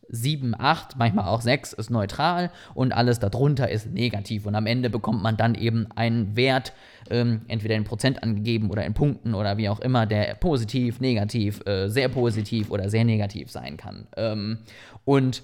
Ähm, 0.09 0.17
7, 0.17 0.55
8, 0.59 0.97
manchmal 0.97 1.27
auch 1.27 1.41
6 1.41 1.73
ist 1.75 1.91
neutral 1.91 2.51
und 2.75 2.93
alles 2.93 3.19
darunter 3.19 3.69
ist 3.71 3.93
negativ. 3.93 4.47
Und 4.47 4.55
am 4.55 4.67
Ende 4.67 4.91
bekommt 4.91 5.23
man 5.23 5.37
dann 5.37 5.55
eben 5.55 5.89
einen 5.95 6.37
Wert, 6.37 6.73
ähm, 7.11 7.43
entweder 7.49 7.75
in 7.75 7.85
Prozent 7.85 8.23
angegeben 8.23 8.71
oder 8.71 8.85
in 8.85 8.95
Punkten 8.95 9.35
oder 9.35 9.57
wie 9.57 9.69
auch 9.69 9.81
immer, 9.81 10.07
der 10.07 10.35
positiv, 10.35 11.01
negativ, 11.01 11.61
äh, 11.67 11.89
sehr 11.89 12.09
positiv 12.09 12.71
oder 12.71 12.89
sehr 12.91 13.05
negativ 13.05 13.51
sein 13.51 13.77
kann. 13.77 14.07
Ähm, 14.17 14.59
und 15.05 15.43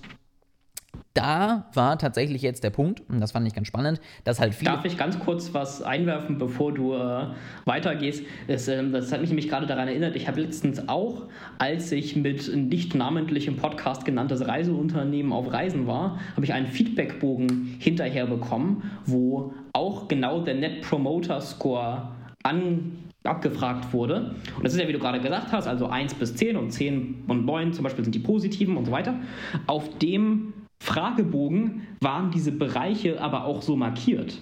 da 1.15 1.67
war 1.75 1.99
tatsächlich 1.99 2.43
jetzt 2.43 2.65
der 2.65 2.71
Punkt, 2.71 3.03
und 3.09 3.21
das 3.21 3.33
fand 3.33 3.47
ich 3.47 3.55
ganz 3.55 3.67
spannend, 3.67 4.01
dass 4.25 4.41
halt 4.41 4.55
viele. 4.55 4.71
Darf 4.71 4.85
ich 4.85 4.97
ganz 4.97 5.19
kurz 5.19 5.53
was 5.53 5.83
einwerfen, 5.83 6.39
bevor 6.39 6.73
du 6.73 6.95
äh, 6.95 7.27
weitergehst? 7.65 8.25
Das, 8.49 8.67
äh, 8.69 8.89
das, 8.91 9.13
hat 9.13 9.21
mich 9.21 9.31
nämlich 9.31 9.49
gerade 9.49 9.67
daran 9.67 9.89
erinnert, 9.89 10.17
ich 10.17 10.27
habe 10.27 10.41
letztens 10.41 10.89
auch, 10.89 11.29
als 11.59 11.93
ich 11.93 12.17
mit 12.17 12.55
nicht 12.55 12.95
namentlich 12.95 13.47
im 13.47 13.57
Podcast 13.57 14.05
genanntes 14.05 14.47
Reiseunternehmen 14.47 15.33
auf 15.33 15.53
Reisen 15.53 15.87
war, 15.87 16.19
habe 16.35 16.45
ich 16.45 16.53
einen 16.53 16.67
Feedbackbogen 16.67 17.77
hinterher 17.79 18.27
bekommen, 18.27 18.91
wo 19.05 19.53
auch 19.73 20.09
genau 20.09 20.41
der 20.41 20.55
Net 20.55 20.83
Promoter 20.83 21.41
Score 21.41 22.09
an 22.43 22.99
abgefragt 23.25 23.93
wurde. 23.93 24.35
Und 24.57 24.65
das 24.65 24.73
ist 24.73 24.81
ja, 24.81 24.89
wie 24.89 24.93
du 24.93 24.99
gerade 24.99 25.21
gesagt 25.21 25.53
hast, 25.53 25.69
also 25.69 25.87
1 25.87 26.15
bis 26.15 26.35
10 26.35 26.57
und 26.57 26.71
10 26.73 27.25
und 27.29 27.45
9 27.45 27.73
zum 27.73 27.85
Beispiel 27.85 28.05
sind 28.05 28.15
die 28.15 28.21
positiven 28.21 28.77
und 28.77 28.87
so 28.87 28.93
weiter. 28.93 29.15
Auf 29.67 29.99
dem 29.99 30.53
Fragebogen 30.83 31.87
waren 32.01 32.33
diese 32.33 32.51
Bereiche 32.51 33.21
aber 33.21 33.45
auch 33.45 33.63
so 33.63 33.77
markiert. 33.77 34.41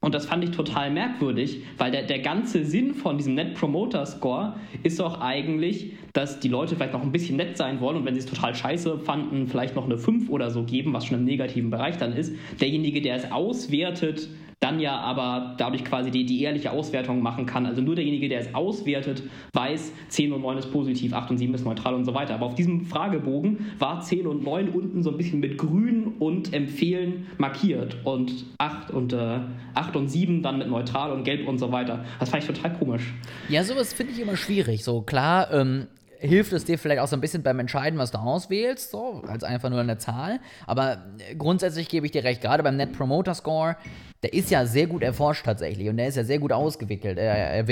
Und 0.00 0.14
das 0.14 0.26
fand 0.26 0.44
ich 0.44 0.52
total 0.52 0.92
merkwürdig, 0.92 1.64
weil 1.76 1.90
der, 1.90 2.04
der 2.04 2.20
ganze 2.20 2.64
Sinn 2.64 2.94
von 2.94 3.18
diesem 3.18 3.34
Net 3.34 3.54
Promoter 3.54 4.06
Score 4.06 4.54
ist 4.84 5.00
doch 5.00 5.20
eigentlich, 5.20 5.94
dass 6.12 6.38
die 6.38 6.48
Leute 6.48 6.76
vielleicht 6.76 6.92
noch 6.92 7.02
ein 7.02 7.10
bisschen 7.10 7.36
nett 7.36 7.56
sein 7.56 7.80
wollen 7.80 7.96
und 7.96 8.04
wenn 8.04 8.14
sie 8.14 8.20
es 8.20 8.26
total 8.26 8.54
scheiße 8.54 9.00
fanden, 9.00 9.48
vielleicht 9.48 9.74
noch 9.74 9.84
eine 9.84 9.98
5 9.98 10.30
oder 10.30 10.50
so 10.50 10.62
geben, 10.62 10.92
was 10.92 11.06
schon 11.06 11.18
im 11.18 11.24
negativen 11.24 11.70
Bereich 11.70 11.98
dann 11.98 12.12
ist. 12.12 12.32
Derjenige, 12.60 13.02
der 13.02 13.16
es 13.16 13.32
auswertet, 13.32 14.28
dann 14.62 14.78
ja 14.78 14.96
aber 14.96 15.54
dadurch 15.58 15.84
quasi 15.84 16.12
die, 16.12 16.24
die 16.24 16.40
ehrliche 16.42 16.70
Auswertung 16.70 17.20
machen 17.20 17.46
kann. 17.46 17.66
Also 17.66 17.82
nur 17.82 17.96
derjenige, 17.96 18.28
der 18.28 18.40
es 18.40 18.54
auswertet, 18.54 19.22
weiß, 19.52 19.92
10 20.08 20.32
und 20.32 20.42
9 20.42 20.58
ist 20.58 20.70
positiv, 20.70 21.12
8 21.12 21.32
und 21.32 21.38
7 21.38 21.52
ist 21.54 21.64
neutral 21.64 21.94
und 21.94 22.04
so 22.04 22.14
weiter. 22.14 22.34
Aber 22.34 22.46
auf 22.46 22.54
diesem 22.54 22.86
Fragebogen 22.86 23.72
war 23.80 24.00
10 24.00 24.26
und 24.26 24.44
9 24.44 24.68
unten 24.68 25.02
so 25.02 25.10
ein 25.10 25.16
bisschen 25.16 25.40
mit 25.40 25.58
grün 25.58 26.14
und 26.20 26.54
empfehlen 26.54 27.26
markiert 27.38 27.96
und 28.04 28.32
8 28.58 28.92
und, 28.92 29.12
äh, 29.12 29.40
8 29.74 29.96
und 29.96 30.08
7 30.08 30.42
dann 30.42 30.58
mit 30.58 30.68
neutral 30.68 31.10
und 31.10 31.24
gelb 31.24 31.48
und 31.48 31.58
so 31.58 31.72
weiter. 31.72 32.04
Das 32.20 32.30
fand 32.30 32.44
ich 32.44 32.48
total 32.48 32.72
komisch. 32.74 33.12
Ja, 33.48 33.64
sowas 33.64 33.92
finde 33.92 34.12
ich 34.12 34.20
immer 34.20 34.36
schwierig. 34.36 34.84
So 34.84 35.02
klar, 35.02 35.52
ähm, 35.52 35.88
hilft 36.22 36.52
es 36.52 36.64
dir 36.64 36.78
vielleicht 36.78 37.00
auch 37.00 37.08
so 37.08 37.16
ein 37.16 37.20
bisschen 37.20 37.42
beim 37.42 37.58
Entscheiden, 37.58 37.98
was 37.98 38.10
du 38.10 38.18
auswählst, 38.18 38.90
so, 38.90 39.22
als 39.26 39.44
einfach 39.44 39.70
nur 39.70 39.80
eine 39.80 39.98
Zahl. 39.98 40.40
Aber 40.66 41.04
äh, 41.18 41.34
grundsätzlich 41.34 41.88
gebe 41.88 42.06
ich 42.06 42.12
dir 42.12 42.24
recht, 42.24 42.40
gerade 42.40 42.62
beim 42.62 42.76
Net 42.76 42.92
Promoter 42.92 43.34
Score, 43.34 43.76
der 44.22 44.32
ist 44.32 44.50
ja 44.50 44.64
sehr 44.66 44.86
gut 44.86 45.02
erforscht 45.02 45.44
tatsächlich 45.44 45.88
und 45.88 45.96
der 45.96 46.06
ist 46.06 46.16
ja 46.16 46.22
sehr 46.22 46.38
gut 46.38 46.52
ausgewickelt. 46.52 47.18
Er, 47.18 47.34
er, 47.34 47.64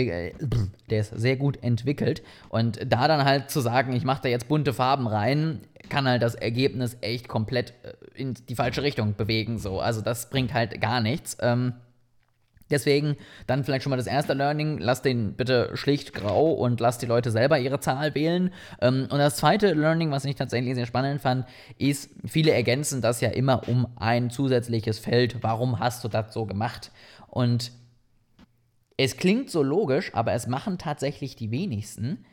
der 0.91 1.01
ist 1.01 1.13
sehr 1.17 1.37
gut 1.37 1.63
entwickelt. 1.63 2.23
Und 2.49 2.81
da 2.93 3.07
dann 3.07 3.25
halt 3.25 3.51
zu 3.51 3.61
sagen, 3.61 3.93
ich 3.93 4.05
mache 4.05 4.23
da 4.23 4.29
jetzt 4.29 4.49
bunte 4.49 4.73
Farben 4.73 5.07
rein, 5.07 5.61
kann 5.89 6.09
halt 6.09 6.23
das 6.23 6.35
Ergebnis 6.35 6.97
echt 7.01 7.29
komplett 7.29 7.75
äh, 7.83 7.93
in 8.15 8.35
die 8.49 8.57
falsche 8.57 8.83
Richtung 8.83 9.15
bewegen. 9.15 9.59
So. 9.59 9.81
Also 9.81 10.01
das 10.01 10.29
bringt 10.29 10.53
halt 10.53 10.81
gar 10.81 11.01
nichts. 11.01 11.37
Ähm, 11.41 11.75
Deswegen 12.71 13.17
dann 13.47 13.65
vielleicht 13.65 13.83
schon 13.83 13.91
mal 13.91 13.97
das 13.97 14.07
erste 14.07 14.35
Learning, 14.35 14.79
lass 14.79 15.03
den 15.03 15.35
bitte 15.35 15.71
schlicht 15.75 16.13
grau 16.13 16.53
und 16.53 16.81
lass 16.81 16.99
die 16.99 17.07
Leute 17.07 17.31
selber 17.31 17.59
ihre 17.59 17.81
Zahl 17.81 18.15
wählen. 18.15 18.53
Ähm, 18.81 19.09
und 19.11 19.19
das 19.19 19.37
zweite 19.37 19.73
Learning, 19.73 20.11
was 20.11 20.25
ich 20.25 20.37
tatsächlich 20.37 20.75
sehr 20.75 20.87
spannend 20.87 21.21
fand, 21.21 21.47
ist, 21.79 22.11
viele 22.27 22.53
ergänzen 22.53 23.01
das 23.01 23.21
ja 23.21 23.31
immer 23.31 23.69
um 23.69 23.87
ein 23.97 24.31
zusätzliches 24.31 24.99
Feld. 24.99 25.43
Warum 25.43 25.79
hast 25.79 26.05
du 26.05 26.09
das 26.09 26.33
so 26.33 26.47
gemacht? 26.47 26.93
Und 27.29 27.73
es 28.97 29.17
klingt 29.17 29.51
so 29.51 29.63
logisch, 29.63 30.15
aber 30.15 30.33
es 30.33 30.47
machen 30.47 30.77
tatsächlich 30.77 31.35
die 31.35 31.51
wenigsten 31.51 32.25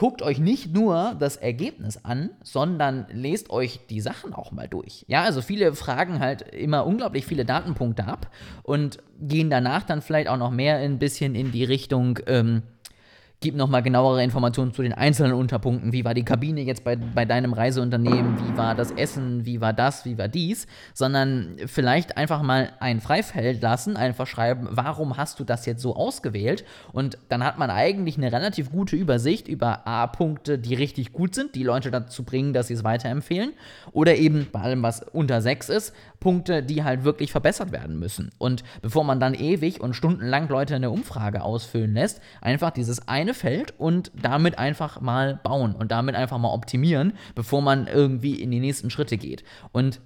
guckt 0.00 0.22
euch 0.22 0.38
nicht 0.38 0.72
nur 0.72 1.14
das 1.18 1.36
Ergebnis 1.36 2.06
an, 2.06 2.30
sondern 2.42 3.04
lest 3.12 3.50
euch 3.50 3.80
die 3.90 4.00
Sachen 4.00 4.32
auch 4.32 4.50
mal 4.50 4.66
durch. 4.66 5.04
Ja, 5.08 5.24
also 5.24 5.42
viele 5.42 5.74
fragen 5.74 6.20
halt 6.20 6.40
immer 6.40 6.86
unglaublich 6.86 7.26
viele 7.26 7.44
Datenpunkte 7.44 8.06
ab 8.06 8.30
und 8.62 9.02
gehen 9.20 9.50
danach 9.50 9.82
dann 9.82 10.00
vielleicht 10.00 10.28
auch 10.28 10.38
noch 10.38 10.52
mehr 10.52 10.78
ein 10.78 10.98
bisschen 10.98 11.34
in 11.34 11.52
die 11.52 11.64
Richtung, 11.64 12.18
ähm, 12.28 12.62
gib 13.40 13.56
nochmal 13.56 13.82
genauere 13.82 14.22
Informationen 14.22 14.74
zu 14.74 14.82
den 14.82 14.92
einzelnen 14.92 15.32
Unterpunkten. 15.32 15.92
Wie 15.92 16.04
war 16.04 16.12
die 16.12 16.24
Kabine 16.24 16.60
jetzt 16.60 16.84
bei, 16.84 16.96
bei 16.96 17.24
deinem 17.24 17.54
Reiseunternehmen? 17.54 18.36
Wie 18.38 18.56
war 18.56 18.74
das 18.74 18.90
Essen? 18.90 19.46
Wie 19.46 19.62
war 19.62 19.72
das? 19.72 20.04
Wie 20.04 20.18
war 20.18 20.28
dies? 20.28 20.66
Sondern 20.92 21.56
vielleicht 21.66 22.18
einfach 22.18 22.42
mal 22.42 22.72
ein 22.80 23.00
Freifeld 23.00 23.62
lassen, 23.62 23.96
einfach 23.96 24.26
schreiben, 24.26 24.68
warum 24.70 25.16
hast 25.16 25.40
du 25.40 25.44
das 25.44 25.64
jetzt 25.64 25.80
so 25.80 25.96
ausgewählt? 25.96 26.64
Und 26.92 27.16
dann 27.30 27.42
hat 27.42 27.58
man 27.58 27.70
eigentlich 27.70 28.18
eine 28.18 28.30
relativ 28.30 28.70
gute 28.70 28.96
Übersicht 28.96 29.48
über 29.48 29.86
A-Punkte, 29.86 30.58
die 30.58 30.74
richtig 30.74 31.14
gut 31.14 31.34
sind, 31.34 31.54
die 31.54 31.62
Leute 31.62 31.90
dazu 31.90 32.24
bringen, 32.24 32.52
dass 32.52 32.66
sie 32.66 32.74
es 32.74 32.84
weiterempfehlen. 32.84 33.52
Oder 33.92 34.16
eben 34.16 34.48
bei 34.52 34.60
allem, 34.60 34.82
was 34.82 35.02
unter 35.02 35.40
6 35.40 35.70
ist, 35.70 35.94
Punkte, 36.20 36.62
die 36.62 36.84
halt 36.84 37.04
wirklich 37.04 37.32
verbessert 37.32 37.72
werden 37.72 37.98
müssen. 37.98 38.30
Und 38.36 38.62
bevor 38.82 39.04
man 39.04 39.18
dann 39.18 39.32
ewig 39.32 39.80
und 39.80 39.94
stundenlang 39.94 40.48
Leute 40.48 40.74
eine 40.74 40.90
Umfrage 40.90 41.42
ausfüllen 41.42 41.94
lässt, 41.94 42.20
einfach 42.42 42.70
dieses 42.70 43.08
eine 43.08 43.29
Feld 43.34 43.74
und 43.78 44.10
damit 44.14 44.58
einfach 44.58 45.00
mal 45.00 45.40
bauen 45.42 45.74
und 45.74 45.90
damit 45.90 46.14
einfach 46.14 46.38
mal 46.38 46.52
optimieren, 46.52 47.14
bevor 47.34 47.62
man 47.62 47.86
irgendwie 47.86 48.40
in 48.40 48.50
die 48.50 48.60
nächsten 48.60 48.90
Schritte 48.90 49.16
geht. 49.16 49.44
Und 49.72 50.00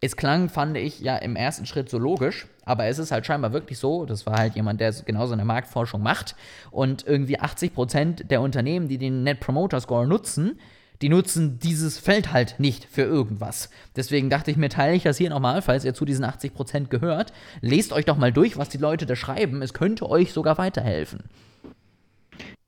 es 0.00 0.16
klang, 0.16 0.48
fand 0.48 0.76
ich, 0.76 1.00
ja 1.00 1.16
im 1.16 1.36
ersten 1.36 1.64
Schritt 1.64 1.88
so 1.88 1.96
logisch, 1.96 2.48
aber 2.64 2.86
es 2.86 2.98
ist 2.98 3.12
halt 3.12 3.24
scheinbar 3.24 3.52
wirklich 3.52 3.78
so, 3.78 4.04
das 4.04 4.26
war 4.26 4.36
halt 4.36 4.56
jemand, 4.56 4.80
der 4.80 4.92
genauso 4.92 5.32
eine 5.32 5.44
Marktforschung 5.44 6.02
macht 6.02 6.34
und 6.72 7.06
irgendwie 7.06 7.40
80% 7.40 8.24
der 8.24 8.40
Unternehmen, 8.40 8.88
die 8.88 8.98
den 8.98 9.22
Net 9.22 9.38
Promoter 9.38 9.80
Score 9.80 10.06
nutzen, 10.06 10.58
die 11.02 11.08
nutzen 11.08 11.58
dieses 11.58 11.98
Feld 11.98 12.32
halt 12.32 12.56
nicht 12.58 12.84
für 12.84 13.02
irgendwas. 13.02 13.70
Deswegen 13.94 14.30
dachte 14.30 14.50
ich 14.50 14.56
mir, 14.56 14.68
teile 14.68 14.94
ich 14.94 15.02
das 15.02 15.18
hier 15.18 15.30
nochmal, 15.30 15.62
falls 15.62 15.84
ihr 15.84 15.94
zu 15.94 16.04
diesen 16.04 16.24
80% 16.24 16.88
gehört. 16.88 17.32
Lest 17.60 17.92
euch 17.92 18.04
doch 18.04 18.16
mal 18.16 18.32
durch, 18.32 18.56
was 18.56 18.68
die 18.68 18.78
Leute 18.78 19.04
da 19.04 19.16
schreiben. 19.16 19.62
Es 19.62 19.74
könnte 19.74 20.08
euch 20.08 20.32
sogar 20.32 20.58
weiterhelfen. 20.58 21.24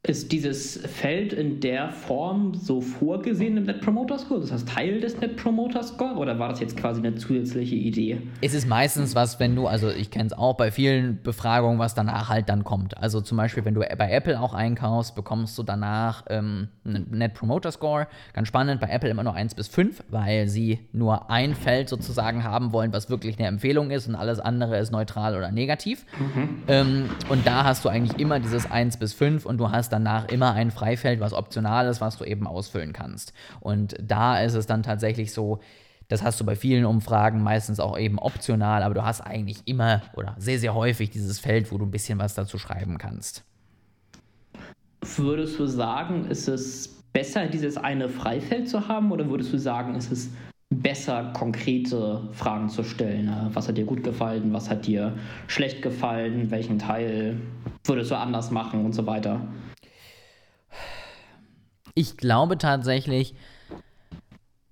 Ist 0.06 0.32
dieses 0.32 0.76
Feld 0.86 1.32
in 1.32 1.60
der 1.60 1.88
Form 1.88 2.52
so 2.52 2.82
vorgesehen 2.82 3.56
im 3.56 3.64
Net 3.64 3.80
Promoter 3.80 4.18
Score? 4.18 4.38
Das 4.38 4.52
heißt 4.52 4.68
Teil 4.68 5.00
des 5.00 5.18
Net 5.18 5.36
Promoter 5.36 5.82
Score 5.82 6.16
oder 6.16 6.38
war 6.38 6.50
das 6.50 6.60
jetzt 6.60 6.76
quasi 6.76 7.00
eine 7.00 7.14
zusätzliche 7.14 7.74
Idee? 7.74 8.20
Es 8.42 8.52
ist 8.52 8.68
meistens 8.68 9.14
was, 9.14 9.40
wenn 9.40 9.56
du, 9.56 9.66
also 9.66 9.88
ich 9.88 10.10
kenne 10.10 10.26
es 10.26 10.34
auch 10.34 10.58
bei 10.58 10.70
vielen 10.70 11.22
Befragungen, 11.22 11.78
was 11.78 11.94
danach 11.94 12.28
halt 12.28 12.50
dann 12.50 12.64
kommt. 12.64 12.98
Also 12.98 13.22
zum 13.22 13.38
Beispiel, 13.38 13.64
wenn 13.64 13.72
du 13.72 13.80
bei 13.80 14.10
Apple 14.10 14.38
auch 14.38 14.52
einkaufst, 14.52 15.14
bekommst 15.14 15.56
du 15.56 15.62
danach 15.62 16.26
ähm, 16.28 16.68
einen 16.84 17.06
Net 17.10 17.32
Promoter 17.32 17.72
Score. 17.72 18.06
Ganz 18.34 18.48
spannend, 18.48 18.82
bei 18.82 18.88
Apple 18.88 19.08
immer 19.08 19.22
nur 19.22 19.32
1 19.32 19.54
bis 19.54 19.68
5, 19.68 20.04
weil 20.10 20.48
sie 20.48 20.80
nur 20.92 21.30
ein 21.30 21.54
Feld 21.54 21.88
sozusagen 21.88 22.44
haben 22.44 22.74
wollen, 22.74 22.92
was 22.92 23.08
wirklich 23.08 23.38
eine 23.38 23.48
Empfehlung 23.48 23.90
ist 23.90 24.06
und 24.06 24.16
alles 24.16 24.38
andere 24.38 24.76
ist 24.76 24.92
neutral 24.92 25.34
oder 25.34 25.50
negativ. 25.50 26.04
Mhm. 26.18 26.62
Ähm, 26.68 27.10
und 27.30 27.46
da 27.46 27.64
hast 27.64 27.86
du 27.86 27.88
eigentlich 27.88 28.20
immer 28.20 28.38
dieses 28.38 28.70
1 28.70 28.98
bis 28.98 29.14
5 29.14 29.46
und 29.46 29.56
du 29.56 29.70
hast 29.70 29.93
danach 29.94 30.28
immer 30.28 30.52
ein 30.52 30.70
Freifeld, 30.70 31.20
was 31.20 31.32
optional 31.32 31.86
ist, 31.86 32.00
was 32.00 32.18
du 32.18 32.24
eben 32.24 32.46
ausfüllen 32.46 32.92
kannst. 32.92 33.32
Und 33.60 33.94
da 34.02 34.40
ist 34.40 34.54
es 34.54 34.66
dann 34.66 34.82
tatsächlich 34.82 35.32
so, 35.32 35.60
das 36.08 36.22
hast 36.22 36.40
du 36.40 36.44
bei 36.44 36.56
vielen 36.56 36.84
Umfragen 36.84 37.42
meistens 37.42 37.80
auch 37.80 37.96
eben 37.98 38.18
optional, 38.18 38.82
aber 38.82 38.94
du 38.94 39.04
hast 39.04 39.20
eigentlich 39.20 39.58
immer 39.64 40.02
oder 40.14 40.34
sehr, 40.38 40.58
sehr 40.58 40.74
häufig 40.74 41.10
dieses 41.10 41.38
Feld, 41.38 41.72
wo 41.72 41.78
du 41.78 41.86
ein 41.86 41.90
bisschen 41.90 42.18
was 42.18 42.34
dazu 42.34 42.58
schreiben 42.58 42.98
kannst. 42.98 43.44
Würdest 45.16 45.58
du 45.58 45.66
sagen, 45.66 46.26
ist 46.26 46.48
es 46.48 46.88
besser, 47.12 47.46
dieses 47.46 47.76
eine 47.76 48.08
Freifeld 48.08 48.68
zu 48.68 48.88
haben 48.88 49.12
oder 49.12 49.28
würdest 49.28 49.52
du 49.52 49.58
sagen, 49.58 49.94
ist 49.94 50.10
es 50.10 50.30
besser 50.70 51.32
konkrete 51.34 52.28
Fragen 52.32 52.68
zu 52.68 52.82
stellen. 52.82 53.26
Ne? 53.26 53.50
Was 53.52 53.68
hat 53.68 53.76
dir 53.76 53.84
gut 53.84 54.02
gefallen, 54.02 54.52
was 54.52 54.68
hat 54.68 54.86
dir 54.86 55.12
schlecht 55.46 55.82
gefallen, 55.82 56.50
welchen 56.50 56.78
Teil 56.78 57.40
würdest 57.84 58.10
du 58.10 58.16
anders 58.16 58.50
machen 58.50 58.84
und 58.84 58.94
so 58.94 59.06
weiter. 59.06 59.40
Ich 61.94 62.16
glaube 62.16 62.58
tatsächlich, 62.58 63.34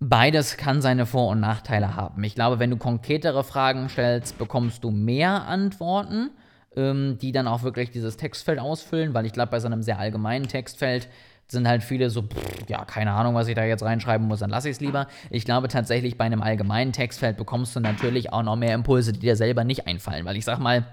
beides 0.00 0.56
kann 0.56 0.82
seine 0.82 1.06
Vor- 1.06 1.30
und 1.30 1.40
Nachteile 1.40 1.94
haben. 1.94 2.24
Ich 2.24 2.34
glaube, 2.34 2.58
wenn 2.58 2.70
du 2.70 2.76
konkretere 2.76 3.44
Fragen 3.44 3.88
stellst, 3.88 4.38
bekommst 4.38 4.82
du 4.82 4.90
mehr 4.90 5.46
Antworten, 5.46 6.30
ähm, 6.74 7.18
die 7.20 7.30
dann 7.30 7.46
auch 7.46 7.62
wirklich 7.62 7.90
dieses 7.92 8.16
Textfeld 8.16 8.58
ausfüllen, 8.58 9.14
weil 9.14 9.26
ich 9.26 9.32
glaube, 9.32 9.52
bei 9.52 9.60
so 9.60 9.66
einem 9.66 9.82
sehr 9.82 9.98
allgemeinen 10.00 10.48
Textfeld 10.48 11.08
sind 11.46 11.68
halt 11.68 11.84
viele 11.84 12.10
so, 12.10 12.22
pff, 12.22 12.68
ja, 12.68 12.84
keine 12.84 13.12
Ahnung, 13.12 13.34
was 13.34 13.46
ich 13.46 13.54
da 13.54 13.64
jetzt 13.64 13.82
reinschreiben 13.82 14.26
muss, 14.26 14.40
dann 14.40 14.50
lasse 14.50 14.68
ich 14.68 14.76
es 14.76 14.80
lieber. 14.80 15.06
Ich 15.30 15.44
glaube 15.44 15.68
tatsächlich, 15.68 16.16
bei 16.16 16.24
einem 16.24 16.42
allgemeinen 16.42 16.92
Textfeld 16.92 17.36
bekommst 17.36 17.76
du 17.76 17.80
natürlich 17.80 18.32
auch 18.32 18.42
noch 18.42 18.56
mehr 18.56 18.74
Impulse, 18.74 19.12
die 19.12 19.20
dir 19.20 19.36
selber 19.36 19.62
nicht 19.62 19.86
einfallen, 19.86 20.24
weil 20.24 20.36
ich 20.36 20.44
sag 20.44 20.58
mal, 20.58 20.84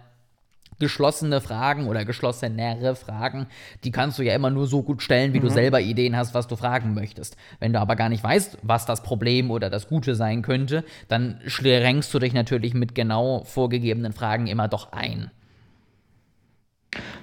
geschlossene 0.79 1.41
Fragen 1.41 1.87
oder 1.87 2.05
geschlossenere 2.05 2.95
Fragen, 2.95 3.47
die 3.83 3.91
kannst 3.91 4.17
du 4.17 4.23
ja 4.23 4.33
immer 4.33 4.49
nur 4.49 4.67
so 4.67 4.81
gut 4.81 5.01
stellen, 5.01 5.33
wie 5.33 5.39
mhm. 5.39 5.43
du 5.43 5.49
selber 5.49 5.81
Ideen 5.81 6.15
hast, 6.15 6.33
was 6.33 6.47
du 6.47 6.55
fragen 6.55 6.93
möchtest. 6.93 7.37
Wenn 7.59 7.73
du 7.73 7.79
aber 7.79 7.95
gar 7.95 8.09
nicht 8.09 8.23
weißt, 8.23 8.59
was 8.63 8.85
das 8.85 9.03
Problem 9.03 9.51
oder 9.51 9.69
das 9.69 9.87
Gute 9.87 10.15
sein 10.15 10.41
könnte, 10.41 10.83
dann 11.07 11.39
schränkst 11.45 12.13
du 12.13 12.19
dich 12.19 12.33
natürlich 12.33 12.73
mit 12.73 12.95
genau 12.95 13.43
vorgegebenen 13.43 14.13
Fragen 14.13 14.47
immer 14.47 14.67
doch 14.67 14.91
ein. 14.91 15.31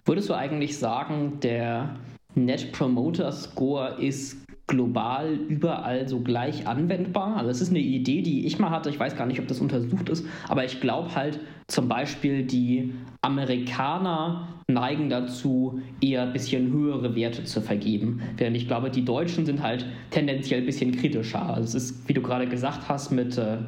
Würdest 0.05 0.29
du 0.29 0.35
eigentlich 0.35 0.79
sagen, 0.79 1.40
der 1.40 1.97
Net 2.35 2.71
Promoter 2.73 3.33
Score 3.33 3.97
ist 4.01 4.46
global 4.66 5.33
überall 5.48 6.09
so 6.09 6.20
gleich 6.20 6.66
anwendbar. 6.66 7.37
Also 7.37 7.48
das 7.48 7.61
ist 7.61 7.70
eine 7.70 7.79
Idee, 7.79 8.22
die 8.22 8.46
ich 8.46 8.59
mal 8.59 8.70
hatte. 8.70 8.90
Ich 8.90 8.98
weiß 8.98 9.16
gar 9.16 9.26
nicht, 9.26 9.40
ob 9.40 9.46
das 9.46 9.61
untersucht 9.61 10.09
ist, 10.09 10.26
aber 10.48 10.64
ich 10.64 10.81
glaube 10.81 11.14
halt 11.14 11.40
zum 11.68 11.88
Beispiel 11.88 12.44
die 12.44 12.92
Amerikaner 13.22 14.48
neigen 14.68 15.09
dazu, 15.09 15.81
eher 16.00 16.22
ein 16.22 16.33
bisschen 16.33 16.72
höhere 16.72 17.14
Werte 17.14 17.44
zu 17.44 17.61
vergeben. 17.61 18.20
Während 18.37 18.57
ich 18.57 18.66
glaube, 18.66 18.90
die 18.90 19.05
Deutschen 19.05 19.46
sind 19.46 19.62
halt 19.62 19.87
tendenziell 20.11 20.61
ein 20.61 20.66
bisschen 20.66 20.90
kritischer. 20.92 21.42
Also 21.42 21.76
es 21.76 21.90
ist, 21.90 22.09
wie 22.09 22.14
du 22.14 22.22
gerade 22.22 22.48
gesagt 22.48 22.88
hast, 22.88 23.12
mit 23.12 23.38
äh, 23.38 23.59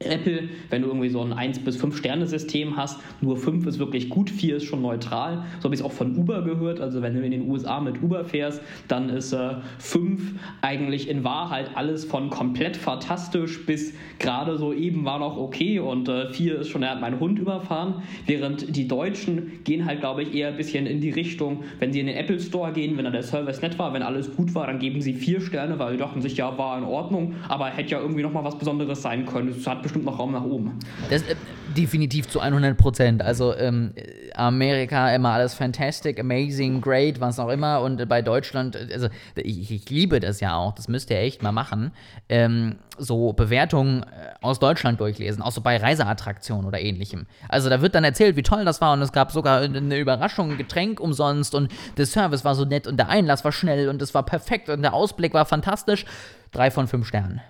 Apple, 0.00 0.48
wenn 0.68 0.82
du 0.82 0.88
irgendwie 0.88 1.10
so 1.10 1.20
ein 1.22 1.32
1 1.32 1.60
bis 1.60 1.76
5 1.76 1.96
Sterne 1.96 2.26
System 2.26 2.76
hast, 2.76 2.98
nur 3.20 3.36
5 3.36 3.66
ist 3.66 3.78
wirklich 3.78 4.08
gut, 4.08 4.30
4 4.30 4.56
ist 4.56 4.64
schon 4.64 4.82
neutral. 4.82 5.44
So 5.58 5.64
habe 5.64 5.74
ich 5.74 5.80
es 5.80 5.86
auch 5.86 5.92
von 5.92 6.16
Uber 6.16 6.42
gehört. 6.42 6.80
Also 6.80 7.02
wenn 7.02 7.14
du 7.14 7.24
in 7.24 7.30
den 7.30 7.48
USA 7.48 7.80
mit 7.80 8.02
Uber 8.02 8.24
fährst, 8.24 8.60
dann 8.88 9.08
ist 9.08 9.32
äh, 9.32 9.54
5 9.78 10.34
eigentlich 10.60 11.08
in 11.08 11.22
Wahrheit 11.22 11.70
alles 11.74 12.04
von 12.04 12.30
komplett 12.30 12.76
fantastisch 12.76 13.64
bis 13.64 13.94
gerade 14.18 14.58
so 14.58 14.72
eben 14.72 15.04
war 15.04 15.20
noch 15.20 15.36
okay 15.36 15.78
und 15.78 16.08
äh, 16.08 16.30
4 16.30 16.60
ist 16.60 16.68
schon, 16.68 16.82
er 16.82 16.90
hat 16.90 17.00
meinen 17.00 17.20
Hund 17.20 17.38
überfahren. 17.38 18.02
Während 18.26 18.74
die 18.74 18.88
Deutschen 18.88 19.62
gehen 19.62 19.86
halt, 19.86 20.00
glaube 20.00 20.24
ich, 20.24 20.34
eher 20.34 20.48
ein 20.48 20.56
bisschen 20.56 20.86
in 20.86 21.00
die 21.00 21.10
Richtung, 21.10 21.62
wenn 21.78 21.92
sie 21.92 22.00
in 22.00 22.06
den 22.06 22.16
Apple 22.16 22.40
Store 22.40 22.72
gehen, 22.72 22.96
wenn 22.96 23.04
da 23.04 23.12
der 23.12 23.22
Service 23.22 23.62
nett 23.62 23.78
war, 23.78 23.92
wenn 23.92 24.02
alles 24.02 24.34
gut 24.34 24.52
war, 24.56 24.66
dann 24.66 24.80
geben 24.80 25.00
sie 25.00 25.14
4 25.14 25.40
Sterne, 25.40 25.78
weil 25.78 25.92
sie 25.92 25.98
dachten 25.98 26.22
sich, 26.22 26.36
ja, 26.36 26.58
war 26.58 26.76
in 26.76 26.84
Ordnung, 26.84 27.34
aber 27.48 27.66
hätte 27.66 27.92
ja 27.92 28.00
irgendwie 28.00 28.22
nochmal 28.22 28.42
was 28.42 28.58
Besonderes 28.58 29.00
sein 29.00 29.26
können. 29.26 29.50
Es 29.50 29.62
hat 29.76 29.82
bestimmt 29.82 30.04
noch 30.04 30.18
Raum 30.18 30.32
nach 30.32 30.44
oben. 30.44 30.78
Das, 31.10 31.22
äh, 31.22 31.36
definitiv 31.76 32.28
zu 32.28 32.40
100 32.40 32.76
Prozent. 32.76 33.22
Also 33.22 33.54
ähm, 33.54 33.92
Amerika 34.34 35.14
immer 35.14 35.30
alles 35.30 35.54
fantastic, 35.54 36.18
amazing, 36.18 36.80
great, 36.80 37.20
was 37.20 37.38
auch 37.38 37.48
immer. 37.48 37.80
Und 37.80 38.08
bei 38.08 38.22
Deutschland, 38.22 38.76
also 38.92 39.08
ich, 39.36 39.70
ich 39.70 39.90
liebe 39.90 40.20
das 40.20 40.40
ja 40.40 40.56
auch, 40.56 40.74
das 40.74 40.88
müsst 40.88 41.10
ihr 41.10 41.18
echt 41.18 41.42
mal 41.42 41.52
machen. 41.52 41.92
Ähm, 42.28 42.76
so 42.98 43.32
Bewertungen 43.32 44.02
äh, 44.02 44.06
aus 44.40 44.58
Deutschland 44.58 45.00
durchlesen, 45.00 45.42
auch 45.42 45.52
so 45.52 45.60
bei 45.60 45.76
Reiseattraktionen 45.76 46.66
oder 46.66 46.80
ähnlichem. 46.80 47.26
Also 47.48 47.68
da 47.68 47.82
wird 47.82 47.94
dann 47.94 48.04
erzählt, 48.04 48.36
wie 48.36 48.42
toll 48.42 48.64
das 48.64 48.80
war 48.80 48.94
und 48.94 49.02
es 49.02 49.12
gab 49.12 49.32
sogar 49.32 49.60
eine 49.60 49.98
Überraschung, 49.98 50.52
ein 50.52 50.58
Getränk 50.58 51.00
umsonst 51.00 51.54
und 51.54 51.70
der 51.98 52.06
Service 52.06 52.44
war 52.44 52.54
so 52.54 52.64
nett 52.64 52.86
und 52.86 52.96
der 52.96 53.08
Einlass 53.08 53.44
war 53.44 53.52
schnell 53.52 53.88
und 53.88 54.00
es 54.00 54.14
war 54.14 54.24
perfekt 54.24 54.68
und 54.68 54.82
der 54.82 54.94
Ausblick 54.94 55.34
war 55.34 55.44
fantastisch. 55.44 56.06
Drei 56.52 56.70
von 56.70 56.86
fünf 56.86 57.06
Sternen. 57.06 57.40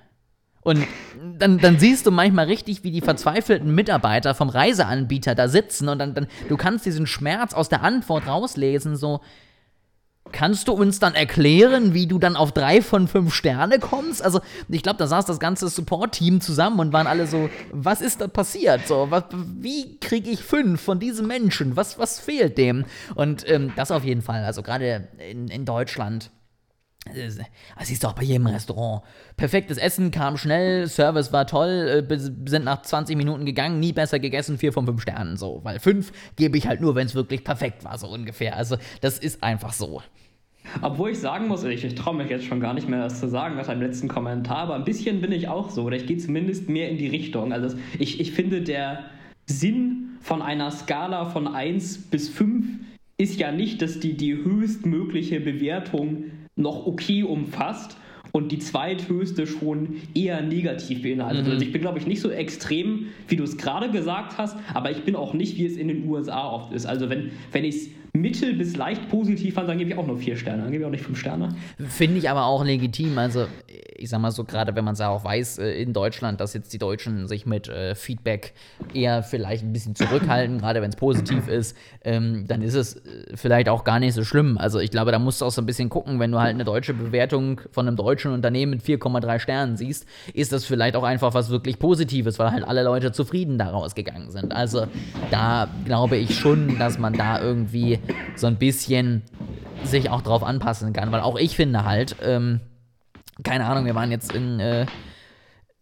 Und 0.66 0.84
dann, 1.38 1.58
dann 1.58 1.78
siehst 1.78 2.06
du 2.06 2.10
manchmal 2.10 2.46
richtig, 2.46 2.82
wie 2.82 2.90
die 2.90 3.00
verzweifelten 3.00 3.72
Mitarbeiter 3.72 4.34
vom 4.34 4.48
Reiseanbieter 4.48 5.36
da 5.36 5.46
sitzen 5.46 5.88
und 5.88 6.00
dann, 6.00 6.12
dann 6.12 6.26
du 6.48 6.56
kannst 6.56 6.84
diesen 6.84 7.06
Schmerz 7.06 7.54
aus 7.54 7.68
der 7.68 7.84
Antwort 7.84 8.26
rauslesen, 8.26 8.96
so, 8.96 9.20
Kannst 10.32 10.66
du 10.66 10.72
uns 10.72 10.98
dann 10.98 11.14
erklären, 11.14 11.94
wie 11.94 12.08
du 12.08 12.18
dann 12.18 12.34
auf 12.34 12.50
drei 12.50 12.82
von 12.82 13.06
fünf 13.06 13.32
Sterne 13.32 13.78
kommst? 13.78 14.24
Also, 14.24 14.40
ich 14.68 14.82
glaube, 14.82 14.98
da 14.98 15.06
saß 15.06 15.24
das 15.24 15.38
ganze 15.38 15.68
Support-Team 15.68 16.40
zusammen 16.40 16.80
und 16.80 16.92
waren 16.92 17.06
alle 17.06 17.28
so, 17.28 17.48
was 17.70 18.00
ist 18.00 18.20
da 18.20 18.26
passiert? 18.26 18.88
So, 18.88 19.06
was, 19.08 19.22
wie 19.32 20.00
kriege 20.00 20.28
ich 20.28 20.42
fünf 20.42 20.80
von 20.80 20.98
diesem 20.98 21.28
Menschen? 21.28 21.76
Was, 21.76 22.00
was 22.00 22.18
fehlt 22.18 22.58
dem? 22.58 22.86
Und 23.14 23.48
ähm, 23.48 23.72
das 23.76 23.92
auf 23.92 24.02
jeden 24.02 24.20
Fall. 24.20 24.42
Also 24.42 24.64
gerade 24.64 25.06
in, 25.30 25.46
in 25.46 25.64
Deutschland 25.64 26.32
das 27.14 27.88
siehst 27.88 28.02
du 28.02 28.08
auch 28.08 28.12
bei 28.14 28.22
jedem 28.22 28.46
Restaurant. 28.46 29.02
Perfektes 29.36 29.78
Essen, 29.78 30.10
kam 30.10 30.36
schnell, 30.36 30.88
Service 30.88 31.32
war 31.32 31.46
toll, 31.46 32.06
äh, 32.08 32.18
sind 32.18 32.64
nach 32.64 32.82
20 32.82 33.16
Minuten 33.16 33.46
gegangen, 33.46 33.80
nie 33.80 33.92
besser 33.92 34.18
gegessen, 34.18 34.58
4 34.58 34.72
von 34.72 34.86
5 34.86 35.02
Sternen 35.02 35.36
so. 35.36 35.60
Weil 35.62 35.78
5 35.78 36.12
gebe 36.36 36.58
ich 36.58 36.66
halt 36.66 36.80
nur, 36.80 36.94
wenn 36.94 37.06
es 37.06 37.14
wirklich 37.14 37.44
perfekt 37.44 37.84
war, 37.84 37.96
so 37.98 38.08
ungefähr. 38.08 38.56
Also 38.56 38.76
das 39.00 39.18
ist 39.18 39.42
einfach 39.42 39.72
so. 39.72 40.02
Obwohl 40.82 41.10
ich 41.10 41.18
sagen 41.18 41.48
muss, 41.48 41.64
ich, 41.64 41.84
ich 41.84 41.94
traue 41.94 42.16
mich 42.16 42.28
jetzt 42.28 42.44
schon 42.44 42.60
gar 42.60 42.74
nicht 42.74 42.88
mehr, 42.88 43.04
das 43.04 43.20
zu 43.20 43.28
sagen 43.28 43.56
nach 43.56 43.66
deinem 43.66 43.82
letzten 43.82 44.08
Kommentar, 44.08 44.58
aber 44.58 44.74
ein 44.74 44.84
bisschen 44.84 45.20
bin 45.20 45.32
ich 45.32 45.48
auch 45.48 45.70
so, 45.70 45.84
oder 45.84 45.96
ich 45.96 46.06
gehe 46.06 46.18
zumindest 46.18 46.68
mehr 46.68 46.88
in 46.88 46.98
die 46.98 47.08
Richtung. 47.08 47.52
Also 47.52 47.76
ich, 47.98 48.20
ich 48.20 48.32
finde, 48.32 48.62
der 48.62 49.04
Sinn 49.46 50.18
von 50.20 50.42
einer 50.42 50.70
Skala 50.70 51.26
von 51.26 51.46
1 51.46 52.10
bis 52.10 52.28
5 52.28 52.66
ist 53.16 53.38
ja 53.38 53.52
nicht, 53.52 53.80
dass 53.80 54.00
die 54.00 54.16
die 54.16 54.34
höchstmögliche 54.34 55.40
Bewertung 55.40 56.24
noch 56.56 56.86
okay 56.86 57.22
umfasst 57.22 57.96
und 58.32 58.52
die 58.52 58.58
zweithöchste 58.58 59.46
schon 59.46 59.96
eher 60.14 60.42
negativ 60.42 61.02
beinhaltet. 61.02 61.46
Mhm. 61.46 61.52
Also 61.52 61.64
ich 61.64 61.72
bin, 61.72 61.80
glaube 61.80 61.98
ich, 61.98 62.06
nicht 62.06 62.20
so 62.20 62.30
extrem, 62.30 63.06
wie 63.28 63.36
du 63.36 63.44
es 63.44 63.56
gerade 63.56 63.90
gesagt 63.90 64.36
hast, 64.36 64.56
aber 64.74 64.90
ich 64.90 65.04
bin 65.04 65.16
auch 65.16 65.32
nicht, 65.32 65.56
wie 65.56 65.66
es 65.66 65.76
in 65.76 65.88
den 65.88 66.08
USA 66.08 66.50
oft 66.50 66.72
ist. 66.72 66.86
Also 66.86 67.08
wenn, 67.08 67.30
wenn 67.52 67.64
ich 67.64 67.76
es 67.76 67.88
mittel 68.20 68.54
bis 68.54 68.76
leicht 68.76 69.08
positiv 69.08 69.54
fand, 69.54 69.68
dann 69.68 69.78
gebe 69.78 69.90
ich 69.90 69.96
auch 69.96 70.06
nur 70.06 70.18
vier 70.18 70.36
Sterne, 70.36 70.62
dann 70.62 70.72
gebe 70.72 70.82
ich 70.82 70.86
auch 70.86 70.90
nicht 70.90 71.04
fünf 71.04 71.18
Sterne. 71.18 71.54
Finde 71.88 72.18
ich 72.18 72.30
aber 72.30 72.46
auch 72.46 72.64
legitim. 72.64 73.18
Also 73.18 73.46
ich 73.98 74.10
sag 74.10 74.20
mal 74.20 74.30
so, 74.30 74.44
gerade 74.44 74.74
wenn 74.74 74.84
man 74.84 74.94
es 74.94 75.00
ja 75.00 75.08
auch 75.08 75.24
weiß 75.24 75.58
äh, 75.58 75.70
in 75.82 75.92
Deutschland, 75.92 76.40
dass 76.40 76.54
jetzt 76.54 76.72
die 76.72 76.78
Deutschen 76.78 77.28
sich 77.28 77.46
mit 77.46 77.68
äh, 77.68 77.94
Feedback 77.94 78.52
eher 78.94 79.22
vielleicht 79.22 79.64
ein 79.64 79.72
bisschen 79.72 79.94
zurückhalten, 79.94 80.58
gerade 80.58 80.82
wenn 80.82 80.90
es 80.90 80.96
positiv 80.96 81.48
ist, 81.48 81.76
ähm, 82.04 82.44
dann 82.46 82.62
ist 82.62 82.74
es 82.74 82.96
äh, 82.96 83.00
vielleicht 83.34 83.68
auch 83.68 83.84
gar 83.84 83.98
nicht 83.98 84.14
so 84.14 84.24
schlimm. 84.24 84.58
Also 84.58 84.78
ich 84.78 84.90
glaube, 84.90 85.12
da 85.12 85.18
musst 85.18 85.40
du 85.40 85.46
auch 85.46 85.50
so 85.50 85.62
ein 85.62 85.66
bisschen 85.66 85.88
gucken, 85.88 86.20
wenn 86.20 86.30
du 86.30 86.38
halt 86.38 86.54
eine 86.54 86.64
deutsche 86.64 86.94
Bewertung 86.94 87.60
von 87.70 87.86
einem 87.86 87.96
deutschen 87.96 88.32
Unternehmen 88.32 88.72
mit 88.72 88.82
4,3 88.82 89.38
Sternen 89.38 89.76
siehst, 89.76 90.06
ist 90.34 90.52
das 90.52 90.64
vielleicht 90.64 90.96
auch 90.96 91.04
einfach 91.04 91.34
was 91.34 91.50
wirklich 91.50 91.78
Positives, 91.78 92.38
weil 92.38 92.50
halt 92.50 92.64
alle 92.64 92.82
Leute 92.82 93.12
zufrieden 93.12 93.58
daraus 93.58 93.94
gegangen 93.94 94.30
sind. 94.30 94.54
Also 94.54 94.86
da 95.30 95.68
glaube 95.84 96.16
ich 96.16 96.38
schon, 96.38 96.78
dass 96.78 96.98
man 96.98 97.12
da 97.12 97.40
irgendwie 97.40 97.98
so 98.34 98.46
ein 98.46 98.56
bisschen 98.56 99.22
sich 99.84 100.10
auch 100.10 100.22
drauf 100.22 100.42
anpassen 100.42 100.92
kann, 100.92 101.12
weil 101.12 101.20
auch 101.20 101.36
ich 101.36 101.56
finde 101.56 101.84
halt, 101.84 102.16
ähm, 102.22 102.60
keine 103.42 103.66
Ahnung, 103.66 103.84
wir 103.84 103.94
waren 103.94 104.10
jetzt 104.10 104.32
in, 104.32 104.60
äh, 104.60 104.86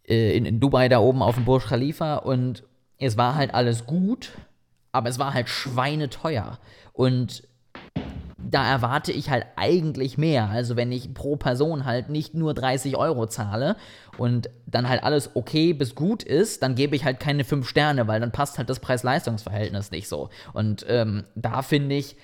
äh, 0.07 0.37
in, 0.37 0.45
in, 0.45 0.59
Dubai 0.59 0.89
da 0.89 0.99
oben 0.99 1.21
auf 1.21 1.35
dem 1.35 1.45
Burj 1.45 1.65
Khalifa 1.67 2.17
und 2.17 2.63
es 2.97 3.17
war 3.17 3.35
halt 3.35 3.53
alles 3.53 3.85
gut, 3.85 4.31
aber 4.91 5.09
es 5.09 5.19
war 5.19 5.33
halt 5.33 5.49
schweineteuer. 5.49 6.59
Und 6.93 7.47
da 8.49 8.67
erwarte 8.67 9.11
ich 9.11 9.29
halt 9.29 9.45
eigentlich 9.55 10.17
mehr. 10.17 10.49
Also 10.49 10.75
wenn 10.75 10.91
ich 10.91 11.13
pro 11.13 11.35
Person 11.35 11.85
halt 11.85 12.09
nicht 12.09 12.33
nur 12.33 12.53
30 12.53 12.95
Euro 12.97 13.27
zahle 13.27 13.75
und 14.17 14.49
dann 14.65 14.87
halt 14.87 15.03
alles 15.03 15.31
okay 15.35 15.73
bis 15.73 15.95
gut 15.95 16.23
ist, 16.23 16.63
dann 16.63 16.75
gebe 16.75 16.95
ich 16.95 17.05
halt 17.05 17.19
keine 17.19 17.43
5 17.43 17.67
Sterne, 17.67 18.07
weil 18.07 18.19
dann 18.19 18.31
passt 18.31 18.57
halt 18.57 18.69
das 18.69 18.79
Preis-Leistungs-Verhältnis 18.79 19.91
nicht 19.91 20.07
so. 20.07 20.29
Und 20.53 20.85
ähm, 20.87 21.23
da 21.35 21.61
finde 21.61 21.95
ich, 21.95 22.15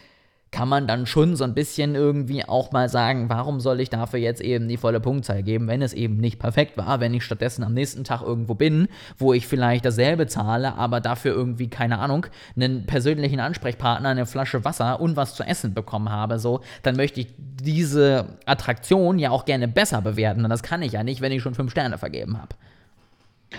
kann 0.52 0.68
man 0.68 0.86
dann 0.86 1.06
schon 1.06 1.38
so 1.38 1.46
ein 1.46 1.54
bisschen 1.54 1.96
irgendwie 1.96 2.44
auch 2.44 2.74
mal 2.74 2.90
sagen, 2.90 3.30
warum 3.30 3.62
soll 3.62 3.80
ich 3.80 3.90
dafür 3.90 4.20
jetzt 4.20 4.42
eben 4.42 4.68
die 4.68 4.76
volle 4.76 5.00
Punktzahl 5.00 5.44
geben, 5.44 5.68
wenn 5.70 5.82
es 5.82 5.94
eben 5.94 6.18
nicht 6.18 6.40
perfekt 6.40 6.78
war, 6.78 7.00
wenn 7.00 7.14
ich 7.14 7.24
stattdessen 7.24 7.64
am 7.64 7.74
nächsten 7.74 8.04
Tag 8.04 8.22
irgendwo 8.22 8.54
bin, 8.54 8.90
wo 9.18 9.32
ich 9.32 9.48
vielleicht 9.48 9.86
dasselbe 9.86 10.28
zahle, 10.28 10.76
aber 10.76 11.00
dafür 11.00 11.34
irgendwie, 11.34 11.70
keine 11.70 12.00
Ahnung, 12.00 12.26
einen 12.58 12.86
persönlichen 12.86 13.40
Ansprechpartner, 13.40 14.10
eine 14.10 14.26
Flasche 14.26 14.66
Wasser 14.66 15.00
und 15.00 15.16
was 15.16 15.36
zu 15.36 15.44
essen 15.44 15.74
bekommen 15.74 16.10
habe, 16.10 16.38
so, 16.38 16.60
dann 16.84 16.98
möchte 16.98 17.22
ich 17.22 17.34
diese 17.38 18.38
Attraktion 18.46 19.20
ja 19.20 19.30
auch 19.32 19.46
gerne 19.46 19.70
besser 19.70 20.02
bewerten. 20.02 20.44
Und 20.44 20.50
das 20.50 20.64
kann 20.64 20.82
ich 20.82 20.92
ja 20.92 21.04
nicht, 21.04 21.22
wenn 21.22 21.32
ich 21.32 21.42
schon 21.42 21.56
fünf 21.56 21.72
Sterne 21.72 21.98
vergeben 21.98 22.38
habe. 22.38 22.56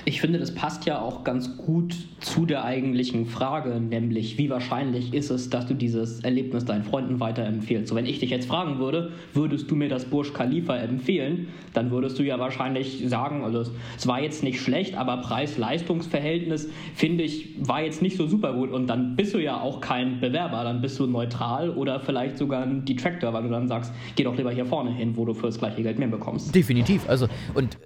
Ich 0.05 0.21
finde, 0.21 0.41
das 0.41 0.53
passt 0.53 0.85
ja 0.85 1.01
auch 1.01 1.23
ganz 1.23 1.57
gut 1.57 1.95
zu 2.19 2.45
der 2.45 2.65
eigentlichen 2.65 3.25
Frage, 3.27 3.81
nämlich 3.81 4.37
wie 4.37 4.51
wahrscheinlich 4.51 5.15
ist 5.15 5.31
es, 5.31 5.49
dass 5.49 5.67
du 5.67 5.75
dieses 5.75 6.21
Erlebnis 6.21 6.65
deinen 6.65 6.83
Freunden 6.83 7.21
weiterempfehlst. 7.21 7.89
So, 7.89 7.95
wenn 7.95 8.07
ich 8.07 8.19
dich 8.19 8.31
jetzt 8.31 8.49
fragen 8.49 8.79
würde, 8.81 9.13
würdest 9.33 9.71
du 9.71 9.77
mir 9.77 9.89
das 9.89 10.07
Burj 10.07 10.33
Khalifa 10.33 10.77
empfehlen, 10.77 11.49
dann 11.73 11.93
würdest 11.93 12.19
du 12.19 12.25
ja 12.25 12.41
wahrscheinlich 12.41 13.05
sagen, 13.07 13.45
also 13.45 13.71
es 13.97 14.07
war 14.07 14.21
jetzt 14.21 14.43
nicht 14.43 14.61
schlecht, 14.61 14.97
aber 14.97 15.19
Preis-Leistungs-Verhältnis 15.19 16.69
finde 16.95 17.23
ich 17.23 17.51
war 17.61 17.83
jetzt 17.83 18.03
nicht 18.03 18.17
so 18.17 18.27
super 18.27 18.55
gut 18.55 18.71
und 18.71 18.89
dann 18.89 19.15
bist 19.15 19.35
du 19.35 19.39
ja 19.39 19.61
auch 19.61 19.81
kein 19.81 20.21
Bewerber, 20.21 20.65
dann 20.65 20.81
bist 20.81 20.99
du 20.99 21.07
neutral 21.07 21.71
oder 21.71 22.01
vielleicht 22.01 22.39
sogar 22.39 22.65
ein 22.65 22.85
Detractor, 22.85 23.33
weil 23.33 23.45
du 23.45 23.51
dann 23.51 23.69
sagst, 23.69 23.93
geh 24.17 24.25
doch 24.25 24.37
lieber 24.37 24.51
hier 24.51 24.67
vorne 24.67 24.93
hin, 24.93 25.17
wo 25.17 25.25
du 25.25 25.33
für 25.33 25.47
das 25.47 25.59
gleiche 25.59 25.83
Geld 25.83 25.99
mehr 25.99 26.09
bekommst. 26.09 26.53
Definitiv, 26.55 27.09
also 27.09 27.29
und 27.55 27.79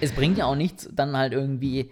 es 0.00 0.12
bringt 0.12 0.38
ja 0.38 0.46
auch 0.46 0.56
nichts, 0.56 0.88
dann 0.92 1.16
halt 1.16 1.32
irgendwie 1.32 1.90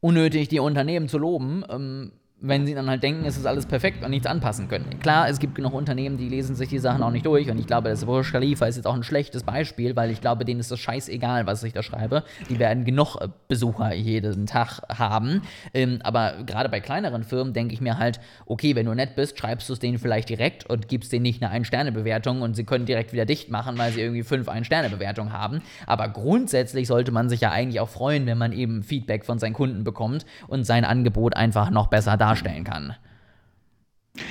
unnötig 0.00 0.48
die 0.48 0.60
Unternehmen 0.60 1.08
zu 1.08 1.18
loben. 1.18 1.64
Ähm, 1.68 2.12
wenn 2.42 2.66
sie 2.66 2.74
dann 2.74 2.90
halt 2.90 3.02
denken, 3.04 3.24
es 3.24 3.36
ist 3.36 3.46
alles 3.46 3.66
perfekt 3.66 4.04
und 4.04 4.10
nichts 4.10 4.26
anpassen 4.26 4.68
können. 4.68 4.98
Klar, 5.00 5.28
es 5.28 5.38
gibt 5.38 5.54
genug 5.54 5.72
Unternehmen, 5.74 6.18
die 6.18 6.28
lesen 6.28 6.56
sich 6.56 6.68
die 6.68 6.80
Sachen 6.80 7.02
auch 7.02 7.12
nicht 7.12 7.24
durch 7.24 7.48
und 7.48 7.58
ich 7.58 7.68
glaube, 7.68 7.88
das 7.88 8.04
Burj 8.04 8.32
Khalifa 8.32 8.66
ist 8.66 8.76
jetzt 8.76 8.86
auch 8.86 8.94
ein 8.94 9.04
schlechtes 9.04 9.44
Beispiel, 9.44 9.94
weil 9.94 10.10
ich 10.10 10.20
glaube, 10.20 10.44
denen 10.44 10.58
ist 10.58 10.70
das 10.72 10.80
scheißegal, 10.80 11.46
was 11.46 11.62
ich 11.62 11.72
da 11.72 11.84
schreibe. 11.84 12.24
Die 12.50 12.58
werden 12.58 12.84
genug 12.84 13.16
äh, 13.20 13.28
Besucher 13.46 13.94
jeden 13.94 14.46
Tag 14.46 14.80
haben. 14.88 15.42
Ähm, 15.72 16.00
aber 16.02 16.42
gerade 16.44 16.68
bei 16.68 16.80
kleineren 16.80 17.22
Firmen 17.22 17.52
denke 17.52 17.74
ich 17.74 17.80
mir 17.80 17.98
halt, 17.98 18.18
okay, 18.46 18.74
wenn 18.74 18.86
du 18.86 18.94
nett 18.94 19.14
bist, 19.14 19.38
schreibst 19.38 19.68
du 19.68 19.74
es 19.74 19.78
denen 19.78 19.98
vielleicht 19.98 20.28
direkt 20.28 20.68
und 20.68 20.88
gibst 20.88 21.12
denen 21.12 21.22
nicht 21.22 21.42
eine 21.42 21.52
Ein-Sterne-Bewertung 21.52 22.42
und 22.42 22.56
sie 22.56 22.64
können 22.64 22.86
direkt 22.86 23.12
wieder 23.12 23.24
dicht 23.24 23.50
machen, 23.50 23.78
weil 23.78 23.92
sie 23.92 24.00
irgendwie 24.00 24.24
fünf 24.24 24.48
Ein-Sterne-Bewertungen 24.48 25.32
haben. 25.32 25.62
Aber 25.86 26.08
grundsätzlich 26.08 26.88
sollte 26.88 27.12
man 27.12 27.28
sich 27.28 27.40
ja 27.40 27.52
eigentlich 27.52 27.78
auch 27.78 27.88
freuen, 27.88 28.26
wenn 28.26 28.38
man 28.38 28.52
eben 28.52 28.82
Feedback 28.82 29.24
von 29.24 29.38
seinen 29.38 29.52
Kunden 29.52 29.84
bekommt 29.84 30.26
und 30.48 30.64
sein 30.64 30.84
Angebot 30.84 31.36
einfach 31.36 31.70
noch 31.70 31.86
besser 31.86 32.16
darstellt 32.16 32.31
darstellen 32.32 32.64
kann. 32.64 32.94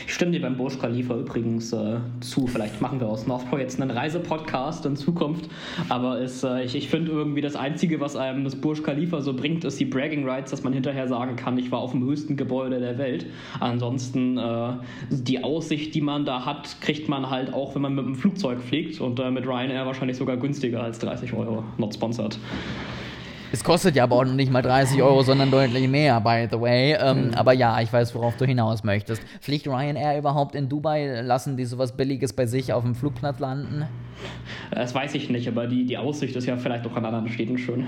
Ich 0.05 0.13
stimme 0.13 0.31
dir 0.31 0.41
beim 0.41 0.57
Burj 0.57 0.77
Khalifa 0.77 1.15
übrigens 1.15 1.73
äh, 1.73 1.97
zu. 2.19 2.45
Vielleicht 2.45 2.81
machen 2.81 2.99
wir 2.99 3.07
aus 3.07 3.25
Northport 3.25 3.61
jetzt 3.61 3.81
einen 3.81 3.89
Reisepodcast 3.89 4.85
in 4.85 4.95
Zukunft. 4.95 5.49
Aber 5.89 6.21
es, 6.21 6.43
äh, 6.43 6.63
ich, 6.63 6.75
ich 6.75 6.87
finde 6.87 7.11
irgendwie 7.11 7.41
das 7.41 7.55
Einzige, 7.55 7.99
was 7.99 8.15
einem 8.15 8.43
das 8.43 8.55
Burj 8.55 8.83
Khalifa 8.83 9.21
so 9.21 9.35
bringt, 9.35 9.63
ist 9.63 9.79
die 9.79 9.85
Bragging 9.85 10.27
Rights, 10.27 10.51
dass 10.51 10.63
man 10.63 10.73
hinterher 10.73 11.07
sagen 11.07 11.35
kann, 11.35 11.57
ich 11.57 11.71
war 11.71 11.79
auf 11.79 11.91
dem 11.91 12.03
höchsten 12.03 12.37
Gebäude 12.37 12.79
der 12.79 12.99
Welt. 12.99 13.25
Ansonsten 13.59 14.37
äh, 14.37 14.73
die 15.09 15.43
Aussicht, 15.43 15.95
die 15.95 16.01
man 16.01 16.25
da 16.25 16.45
hat, 16.45 16.79
kriegt 16.81 17.09
man 17.09 17.31
halt 17.31 17.51
auch, 17.51 17.73
wenn 17.73 17.81
man 17.81 17.95
mit 17.95 18.05
dem 18.05 18.15
Flugzeug 18.15 18.61
fliegt 18.61 19.01
und 19.01 19.19
äh, 19.19 19.31
mit 19.31 19.47
Ryanair 19.47 19.87
wahrscheinlich 19.87 20.17
sogar 20.17 20.37
günstiger 20.37 20.83
als 20.83 20.99
30 20.99 21.33
Euro. 21.33 21.63
Not 21.79 21.95
sponsored. 21.95 22.37
Es 23.53 23.63
kostet 23.63 23.95
ja 23.95 24.03
aber 24.03 24.15
auch 24.15 24.23
nicht 24.23 24.51
mal 24.51 24.61
30 24.61 25.01
Euro, 25.01 25.23
sondern 25.23 25.51
deutlich 25.51 25.87
mehr, 25.89 26.21
by 26.21 26.47
the 26.49 26.59
way. 26.59 26.93
Ähm, 26.93 27.27
mhm. 27.27 27.33
Aber 27.33 27.51
ja, 27.51 27.81
ich 27.81 27.91
weiß, 27.91 28.15
worauf 28.15 28.37
du 28.37 28.45
hinaus 28.45 28.83
möchtest. 28.83 29.21
Fliegt 29.41 29.67
Ryanair 29.67 30.17
überhaupt 30.17 30.55
in 30.55 30.69
Dubai? 30.69 31.21
Lassen 31.21 31.57
die 31.57 31.65
sowas 31.65 31.95
Billiges 31.97 32.31
bei 32.31 32.45
sich 32.45 32.71
auf 32.71 32.83
dem 32.83 32.95
Flugplatz 32.95 33.39
landen? 33.39 33.85
Das 34.71 34.95
weiß 34.95 35.15
ich 35.15 35.29
nicht, 35.29 35.47
aber 35.49 35.67
die, 35.67 35.85
die 35.85 35.97
Aussicht 35.97 36.35
ist 36.35 36.45
ja 36.45 36.55
vielleicht 36.55 36.87
auch 36.87 36.95
an 36.95 37.05
anderen 37.05 37.27
Städten 37.27 37.57
schön. 37.57 37.87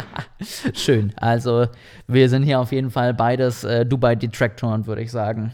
schön. 0.74 1.12
Also, 1.16 1.66
wir 2.08 2.28
sind 2.28 2.42
hier 2.42 2.58
auf 2.58 2.72
jeden 2.72 2.90
Fall 2.90 3.14
beides 3.14 3.62
äh, 3.62 3.86
Dubai-Detractoren, 3.86 4.86
würde 4.86 5.02
ich 5.02 5.12
sagen. 5.12 5.52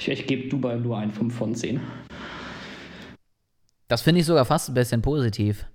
Ich, 0.00 0.08
ich 0.08 0.26
gebe 0.26 0.48
Dubai 0.48 0.76
nur 0.76 0.98
ein 0.98 1.12
5 1.12 1.32
von 1.32 1.54
10. 1.54 1.80
Das 3.86 4.02
finde 4.02 4.20
ich 4.20 4.26
sogar 4.26 4.44
fast 4.44 4.68
ein 4.68 4.74
bisschen 4.74 5.00
positiv. 5.00 5.66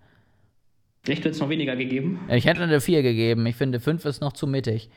Echt, 1.07 1.23
wird 1.23 1.33
es 1.33 1.41
noch 1.41 1.49
weniger 1.49 1.75
gegeben? 1.75 2.19
Ich 2.29 2.45
hätte 2.45 2.61
eine 2.61 2.81
4 2.81 3.01
gegeben. 3.01 3.45
Ich 3.45 3.55
finde, 3.55 3.79
5 3.79 4.05
ist 4.05 4.21
noch 4.21 4.33
zu 4.33 4.47
mittig. 4.47 4.89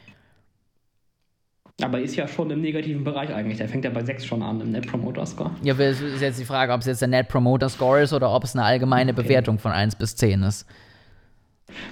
Aber 1.81 2.01
ist 2.01 2.17
ja 2.17 2.29
schon 2.29 2.51
im 2.51 2.61
negativen 2.61 3.03
Bereich 3.03 3.33
eigentlich. 3.35 3.59
Der 3.59 3.69
fängt 3.69 3.85
ja 3.85 3.91
bei 3.91 4.05
6 4.05 4.25
schon 4.25 4.43
an 4.43 4.61
im 4.61 4.73
Net 4.73 4.87
Promoter 4.87 5.25
Score. 5.27 5.51
Ja, 5.63 5.75
es 5.79 6.01
ist 6.01 6.21
jetzt 6.21 6.39
die 6.39 6.45
Frage, 6.45 6.73
ob 6.73 6.81
es 6.81 6.87
jetzt 6.87 7.01
der 7.01 7.09
Net 7.09 7.29
Promoter 7.29 7.69
Score 7.69 8.03
ist 8.03 8.13
oder 8.13 8.33
ob 8.33 8.45
es 8.45 8.55
eine 8.55 8.65
allgemeine 8.65 9.13
okay. 9.13 9.23
Bewertung 9.23 9.59
von 9.59 9.73
1 9.73 9.97
bis 9.97 10.15
10 10.17 10.43
ist. 10.43 10.67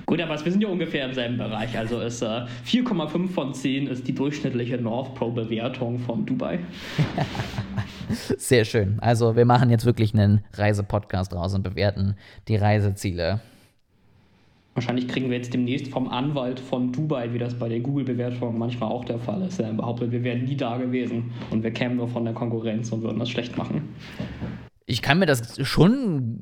Gut, 0.04 0.20
aber 0.20 0.44
wir 0.44 0.52
sind 0.52 0.62
ja 0.62 0.68
ungefähr 0.68 1.06
im 1.06 1.14
selben 1.14 1.38
Bereich. 1.38 1.76
Also 1.76 2.00
ist 2.00 2.22
äh, 2.22 2.44
4,5 2.66 3.28
von 3.28 3.54
10 3.54 3.86
ist 3.86 4.06
die 4.06 4.14
durchschnittliche 4.14 4.76
North 4.76 5.14
Pro 5.14 5.30
Bewertung 5.30 5.98
von 5.98 6.26
Dubai. 6.26 6.58
Sehr 8.10 8.64
schön. 8.64 8.98
Also 9.00 9.36
wir 9.36 9.44
machen 9.44 9.70
jetzt 9.70 9.86
wirklich 9.86 10.12
einen 10.12 10.44
Reisepodcast 10.52 11.32
raus 11.32 11.54
und 11.54 11.62
bewerten 11.62 12.16
die 12.48 12.56
Reiseziele. 12.56 13.40
Wahrscheinlich 14.74 15.08
kriegen 15.08 15.30
wir 15.30 15.36
jetzt 15.36 15.52
demnächst 15.52 15.88
vom 15.88 16.08
Anwalt 16.08 16.60
von 16.60 16.92
Dubai, 16.92 17.32
wie 17.32 17.38
das 17.38 17.54
bei 17.54 17.68
den 17.68 17.82
Google-Bewertungen 17.82 18.56
manchmal 18.56 18.90
auch 18.90 19.04
der 19.04 19.18
Fall 19.18 19.42
ist, 19.42 19.58
er 19.58 19.72
behauptet, 19.72 20.12
wir 20.12 20.22
wären 20.22 20.44
nie 20.44 20.56
da 20.56 20.76
gewesen 20.76 21.32
und 21.50 21.62
wir 21.62 21.72
kämen 21.72 21.96
nur 21.96 22.08
von 22.08 22.24
der 22.24 22.34
Konkurrenz 22.34 22.92
und 22.92 23.02
würden 23.02 23.18
das 23.18 23.28
schlecht 23.28 23.58
machen. 23.58 23.88
Ich 24.86 25.02
kann 25.02 25.18
mir 25.18 25.26
das 25.26 25.60
schon 25.66 26.40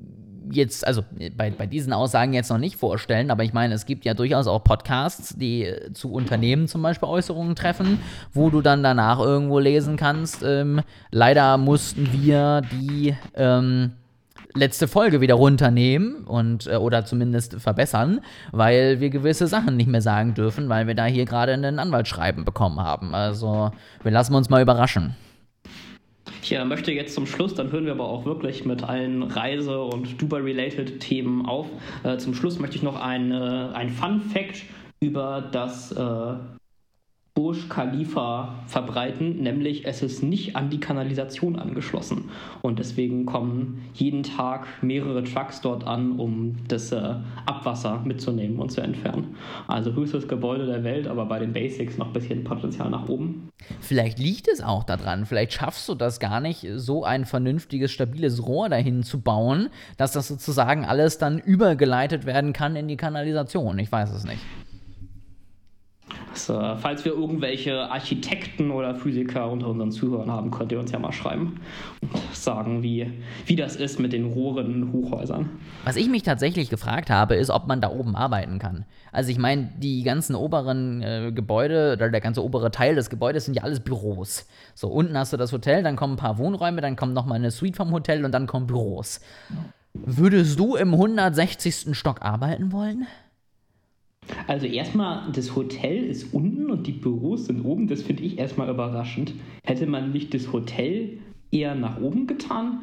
jetzt, 0.53 0.87
also 0.87 1.03
bei, 1.37 1.51
bei 1.51 1.67
diesen 1.67 1.93
Aussagen 1.93 2.33
jetzt 2.33 2.51
noch 2.51 2.59
nicht 2.59 2.77
vorstellen, 2.77 3.31
aber 3.31 3.45
ich 3.45 3.53
meine, 3.53 3.75
es 3.75 3.87
gibt 3.87 4.05
ja 4.05 4.15
durchaus 4.15 4.47
auch 4.47 4.63
Podcasts, 4.63 5.37
die 5.37 5.73
zu 5.93 6.13
Unternehmen 6.13 6.69
zum 6.69 6.83
Beispiel 6.83 7.09
Äußerungen 7.09 7.55
treffen, 7.55 7.99
wo 8.33 8.51
du 8.51 8.61
dann 8.61 8.83
danach 8.83 9.21
irgendwo 9.21 9.59
lesen 9.59 9.97
kannst, 9.97 10.43
ähm, 10.43 10.81
leider 11.11 11.59
mussten 11.59 12.09
wir 12.13 12.63
die 12.73 13.15
ähm, 13.35 13.93
letzte 14.55 14.89
Folge 14.89 15.21
wieder 15.21 15.35
runternehmen 15.35 16.25
und 16.25 16.67
äh, 16.67 16.77
oder 16.77 17.05
zumindest 17.05 17.61
verbessern, 17.61 18.21
weil 18.53 19.01
wir 19.01 19.11
gewisse 19.11 19.47
Sachen 19.47 19.77
nicht 19.77 19.89
mehr 19.89 20.03
sagen 20.03 20.35
dürfen, 20.35 20.69
weil 20.69 20.87
wir 20.87 20.95
da 20.95 21.07
hier 21.07 21.25
gerade 21.25 21.53
einen 21.53 21.79
Anwaltsschreiben 21.79 22.45
bekommen 22.45 22.81
haben. 22.81 23.15
Also 23.15 23.71
wir 24.03 24.11
lassen 24.11 24.35
uns 24.35 24.51
mal 24.51 24.63
überraschen. 24.63 25.17
Ich 26.43 26.53
äh, 26.53 26.65
möchte 26.65 26.93
jetzt 26.93 27.15
zum 27.15 27.27
Schluss, 27.27 27.55
dann 27.55 27.73
hören 27.73 27.85
wir 27.85 27.93
aber 27.93 28.09
auch 28.09 28.25
wirklich 28.25 28.65
mit 28.65 28.83
allen 28.83 29.23
Reise- 29.23 29.83
und 29.83 30.21
Dubai-related 30.21 31.01
Themen 31.01 31.47
auf. 31.47 31.67
Äh, 32.05 32.19
zum 32.19 32.35
Schluss 32.35 32.59
möchte 32.59 32.77
ich 32.77 32.83
noch 32.83 33.01
ein, 33.01 33.33
äh, 33.33 33.35
ein 33.75 33.91
Fun-Fact 33.91 34.63
über 35.01 35.49
das 35.53 35.93
äh, 35.93 36.35
Burj 37.39 37.69
Khalifa 37.69 38.65
verbreiten, 38.67 39.41
nämlich 39.41 39.87
es 39.87 40.03
ist 40.03 40.25
nicht 40.25 40.57
an 40.57 40.71
die 40.71 40.81
Kanalisation 40.81 41.57
angeschlossen. 41.57 42.31
Und 42.63 42.81
deswegen 42.81 43.27
kommen 43.27 43.85
jeden 43.95 44.25
Tag 44.25 44.67
mehrere 44.83 45.23
Trucks 45.23 45.61
dort 45.61 45.87
an, 45.87 46.19
um 46.19 46.57
das 46.67 46.91
äh, 46.91 47.15
Abwasser 47.47 48.03
mitzunehmen 48.05 48.59
und 48.59 48.73
zu 48.73 48.81
entfernen. 48.81 49.37
Also 49.69 49.93
höchstes 49.93 50.27
Gebäude 50.27 50.67
der 50.67 50.83
Welt, 50.83 51.07
aber 51.07 51.27
bei 51.27 51.39
den 51.39 51.53
Basics 51.53 51.97
noch 51.97 52.09
ein 52.09 52.13
bisschen 52.13 52.43
Potenzial 52.43 52.91
nach 52.91 53.09
oben. 53.09 53.51
Vielleicht 53.81 54.19
liegt 54.19 54.49
es 54.49 54.61
auch 54.61 54.83
daran, 54.83 55.25
vielleicht 55.25 55.53
schaffst 55.53 55.89
du 55.89 55.95
das 55.95 56.19
gar 56.19 56.41
nicht, 56.41 56.67
so 56.75 57.05
ein 57.05 57.25
vernünftiges, 57.25 57.93
stabiles 57.93 58.45
Rohr 58.49 58.69
dahin 58.69 59.05
zu 59.05 59.21
bauen, 59.21 59.69
dass 59.97 60.11
das 60.11 60.27
sozusagen 60.27 60.85
alles 60.85 61.19
dann 61.19 61.39
übergeleitet 61.39 62.27
werden 62.27 62.53
kann 62.53 62.75
in 62.75 62.89
die 62.89 62.97
Kanalisation. 62.97 63.79
Ich 63.79 63.93
weiß 63.93 64.13
es 64.13 64.25
nicht. 64.25 64.41
Das, 66.39 66.49
äh, 66.49 66.77
falls 66.77 67.05
wir 67.05 67.13
irgendwelche 67.13 67.91
Architekten 67.91 68.71
oder 68.71 68.95
Physiker 68.95 69.51
unter 69.51 69.67
unseren 69.67 69.91
Zuhörern 69.91 70.31
haben, 70.31 70.53
könnt 70.53 70.71
ihr 70.71 70.79
uns 70.79 70.93
ja 70.93 71.01
mal 71.01 71.11
schreiben 71.11 71.61
und 72.01 72.13
sagen, 72.33 72.83
wie, 72.85 73.11
wie 73.47 73.57
das 73.57 73.75
ist 73.75 73.99
mit 73.99 74.13
den 74.13 74.25
Rohren 74.27 74.73
in 74.73 74.93
Hochhäusern. 74.93 75.51
Was 75.85 75.97
ich 75.97 76.09
mich 76.09 76.23
tatsächlich 76.23 76.71
gefragt 76.71 77.11
habe, 77.11 77.35
ist, 77.35 77.51
ob 77.51 77.67
man 77.67 77.81
da 77.81 77.91
oben 77.91 78.15
arbeiten 78.15 78.61
kann. 78.61 78.85
Also 79.11 79.33
ich 79.33 79.39
meine, 79.39 79.73
die 79.79 80.05
ganzen 80.05 80.37
oberen 80.37 81.03
äh, 81.03 81.33
Gebäude 81.35 81.95
oder 81.97 82.09
der 82.09 82.21
ganze 82.21 82.45
obere 82.45 82.71
Teil 82.71 82.95
des 82.95 83.11
Gebäudes 83.11 83.47
sind 83.47 83.55
ja 83.55 83.65
alles 83.65 83.81
Büros. 83.81 84.47
So, 84.77 84.89
unten 84.89 85.19
hast 85.19 85.33
du 85.33 85.37
das 85.37 85.53
Hotel, 85.53 85.83
dann 85.83 85.97
kommen 85.97 86.13
ein 86.13 86.19
paar 86.19 86.39
Wohnräume, 86.39 86.81
dann 86.81 86.95
kommt 86.95 87.15
nochmal 87.15 87.39
eine 87.39 87.51
Suite 87.51 87.77
vom 87.77 87.91
Hotel 87.91 88.25
und 88.25 88.31
dann 88.31 88.47
kommen 88.47 88.69
Büros. 88.69 89.21
Würdest 89.93 90.57
du 90.61 90.77
im 90.77 90.95
160. 90.95 91.97
Stock 91.99 92.23
arbeiten 92.23 92.71
wollen? 92.71 93.09
Also 94.47 94.67
erstmal, 94.67 95.31
das 95.33 95.57
Hotel 95.57 96.05
ist 96.05 96.33
unten 96.35 96.71
und 96.71 96.87
die 96.87 96.93
Büros 96.93 97.47
sind 97.47 97.65
oben. 97.65 97.89
Das 97.89 98.03
finde 98.03 98.23
ich 98.23 98.39
erstmal 98.39 98.69
überraschend. 98.69 99.35
Hätte 99.65 99.87
man 99.87 100.13
nicht 100.13 100.35
das 100.35 100.53
Hotel 100.53 101.19
eher 101.51 101.75
nach 101.75 102.01
oben 102.01 102.27
getan? 102.27 102.81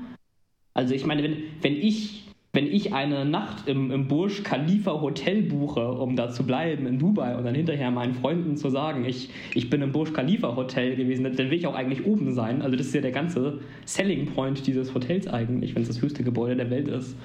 Also 0.73 0.93
ich 0.93 1.05
meine, 1.05 1.23
wenn, 1.23 1.37
wenn 1.61 1.75
ich 1.75 2.25
wenn 2.55 2.67
ich 2.67 2.93
eine 2.93 3.25
Nacht 3.25 3.67
im, 3.67 3.91
im 3.91 4.07
Burj 4.07 4.43
Khalifa 4.43 5.01
Hotel 5.01 5.41
buche, 5.41 5.91
um 5.91 6.15
da 6.15 6.29
zu 6.29 6.43
bleiben 6.43 6.87
in 6.87 6.97
Dubai 6.97 7.35
und 7.35 7.43
dann 7.43 7.53
hinterher 7.53 7.91
meinen 7.91 8.13
Freunden 8.13 8.55
zu 8.55 8.69
sagen, 8.69 9.03
ich, 9.03 9.29
ich 9.53 9.69
bin 9.69 9.81
im 9.81 9.91
Burj 9.91 10.13
Khalifa 10.13 10.55
Hotel 10.55 10.95
gewesen, 10.95 11.25
dann 11.25 11.37
will 11.37 11.53
ich 11.53 11.67
auch 11.67 11.75
eigentlich 11.75 12.05
oben 12.05 12.31
sein. 12.31 12.61
Also 12.61 12.77
das 12.77 12.87
ist 12.87 12.95
ja 12.95 13.01
der 13.01 13.11
ganze 13.11 13.59
Selling 13.83 14.27
Point 14.27 14.65
dieses 14.65 14.93
Hotels 14.93 15.27
eigentlich, 15.27 15.75
wenn 15.75 15.81
es 15.81 15.89
das 15.89 16.01
höchste 16.01 16.23
Gebäude 16.23 16.55
der 16.55 16.69
Welt 16.69 16.87
ist. 16.87 17.17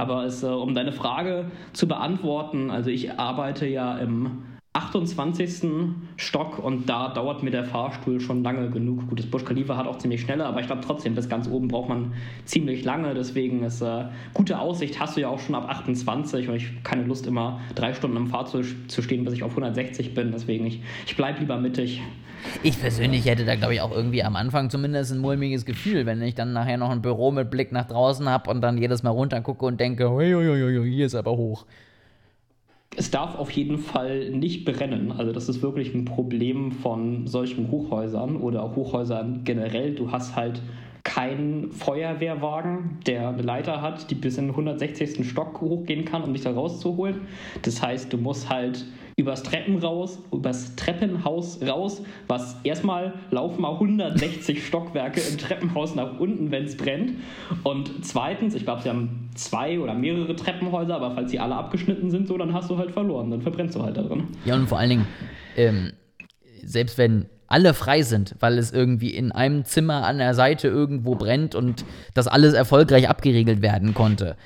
Aber 0.00 0.24
es, 0.24 0.42
äh, 0.42 0.46
um 0.46 0.74
deine 0.74 0.92
Frage 0.92 1.44
zu 1.74 1.86
beantworten, 1.86 2.70
also 2.70 2.88
ich 2.88 3.18
arbeite 3.18 3.66
ja 3.66 3.98
im 3.98 4.44
28. 4.72 5.68
Stock 6.16 6.60
und 6.60 6.88
da 6.88 7.08
dauert 7.12 7.42
mir 7.42 7.50
der 7.50 7.64
Fahrstuhl 7.64 8.20
schon 8.20 8.44
lange 8.44 8.70
genug. 8.70 9.08
Gut, 9.08 9.18
das 9.18 9.26
Busch 9.26 9.44
Khalifa 9.44 9.76
hat 9.76 9.88
auch 9.88 9.98
ziemlich 9.98 10.20
schnelle, 10.20 10.46
aber 10.46 10.60
ich 10.60 10.66
glaube 10.66 10.82
trotzdem, 10.86 11.16
bis 11.16 11.28
ganz 11.28 11.48
oben 11.48 11.66
braucht 11.66 11.88
man 11.88 12.12
ziemlich 12.44 12.84
lange. 12.84 13.12
Deswegen 13.14 13.64
ist 13.64 13.82
äh, 13.82 14.04
gute 14.32 14.60
Aussicht 14.60 15.00
hast 15.00 15.16
du 15.16 15.22
ja 15.22 15.28
auch 15.28 15.40
schon 15.40 15.56
ab 15.56 15.68
28 15.68 16.48
und 16.48 16.54
ich 16.54 16.68
habe 16.68 16.82
keine 16.84 17.02
Lust 17.02 17.26
immer 17.26 17.58
drei 17.74 17.94
Stunden 17.94 18.16
im 18.16 18.28
Fahrzeug 18.28 18.64
zu 18.86 19.02
stehen, 19.02 19.24
bis 19.24 19.34
ich 19.34 19.42
auf 19.42 19.50
160 19.50 20.14
bin. 20.14 20.30
Deswegen 20.30 20.66
ich, 20.66 20.80
ich 21.04 21.16
bleibe 21.16 21.40
lieber 21.40 21.56
mittig. 21.56 22.00
Ich 22.62 22.80
persönlich 22.80 23.26
hätte 23.26 23.44
da, 23.44 23.56
glaube 23.56 23.74
ich, 23.74 23.80
auch 23.80 23.90
irgendwie 23.90 24.22
am 24.22 24.36
Anfang 24.36 24.70
zumindest 24.70 25.12
ein 25.12 25.18
mulmiges 25.18 25.64
Gefühl, 25.64 26.06
wenn 26.06 26.22
ich 26.22 26.36
dann 26.36 26.52
nachher 26.52 26.78
noch 26.78 26.90
ein 26.90 27.02
Büro 27.02 27.32
mit 27.32 27.50
Blick 27.50 27.72
nach 27.72 27.88
draußen 27.88 28.28
habe 28.28 28.48
und 28.48 28.60
dann 28.60 28.78
jedes 28.78 29.02
Mal 29.02 29.10
runter 29.10 29.40
gucke 29.40 29.66
und 29.66 29.80
denke, 29.80 30.08
hier 30.16 31.06
ist 31.06 31.16
aber 31.16 31.32
hoch 31.32 31.66
es 32.96 33.10
darf 33.10 33.38
auf 33.38 33.50
jeden 33.52 33.78
Fall 33.78 34.30
nicht 34.30 34.64
brennen. 34.64 35.12
Also 35.12 35.32
das 35.32 35.48
ist 35.48 35.62
wirklich 35.62 35.94
ein 35.94 36.04
Problem 36.04 36.72
von 36.72 37.26
solchen 37.26 37.70
Hochhäusern 37.70 38.36
oder 38.36 38.62
auch 38.62 38.74
Hochhäusern 38.74 39.42
generell. 39.44 39.94
Du 39.94 40.10
hast 40.10 40.34
halt 40.34 40.60
keinen 41.04 41.72
Feuerwehrwagen, 41.72 42.98
der 43.06 43.28
eine 43.28 43.42
Leiter 43.42 43.80
hat, 43.80 44.10
die 44.10 44.14
bis 44.14 44.38
in 44.38 44.46
den 44.46 44.50
160. 44.50 45.28
Stock 45.28 45.60
hochgehen 45.60 46.04
kann, 46.04 46.22
um 46.22 46.32
dich 46.32 46.42
da 46.42 46.52
rauszuholen. 46.52 47.22
Das 47.62 47.80
heißt, 47.80 48.12
du 48.12 48.18
musst 48.18 48.50
halt 48.50 48.84
übers 49.20 49.42
Treppenhaus, 49.42 50.18
übers 50.32 50.74
Treppenhaus 50.76 51.60
raus, 51.62 52.02
was 52.26 52.56
erstmal 52.64 53.12
laufen 53.30 53.60
mal 53.60 53.74
160 53.74 54.66
Stockwerke 54.66 55.20
im 55.20 55.36
Treppenhaus 55.36 55.94
nach 55.94 56.18
unten, 56.18 56.50
wenn 56.50 56.64
es 56.64 56.76
brennt. 56.76 57.12
Und 57.62 58.04
zweitens, 58.04 58.54
ich 58.54 58.64
glaube, 58.64 58.82
sie 58.82 58.88
haben 58.88 59.28
zwei 59.34 59.78
oder 59.78 59.94
mehrere 59.94 60.34
Treppenhäuser, 60.34 60.96
aber 60.96 61.14
falls 61.14 61.30
sie 61.30 61.38
alle 61.38 61.54
abgeschnitten 61.54 62.10
sind, 62.10 62.28
so, 62.28 62.38
dann 62.38 62.54
hast 62.54 62.70
du 62.70 62.78
halt 62.78 62.92
verloren, 62.92 63.30
dann 63.30 63.42
verbrennst 63.42 63.76
du 63.76 63.82
halt 63.82 63.96
da 63.96 64.02
drin. 64.02 64.28
Ja, 64.46 64.54
und 64.54 64.68
vor 64.68 64.78
allen 64.78 64.90
Dingen, 64.90 65.06
ähm, 65.56 65.92
selbst 66.62 66.96
wenn 66.96 67.26
alle 67.46 67.74
frei 67.74 68.02
sind, 68.02 68.36
weil 68.40 68.56
es 68.58 68.72
irgendwie 68.72 69.10
in 69.10 69.32
einem 69.32 69.64
Zimmer 69.64 70.06
an 70.06 70.18
der 70.18 70.34
Seite 70.34 70.68
irgendwo 70.68 71.14
brennt 71.14 71.54
und 71.54 71.84
das 72.14 72.26
alles 72.26 72.54
erfolgreich 72.54 73.08
abgeriegelt 73.08 73.60
werden 73.60 73.92
konnte 73.92 74.36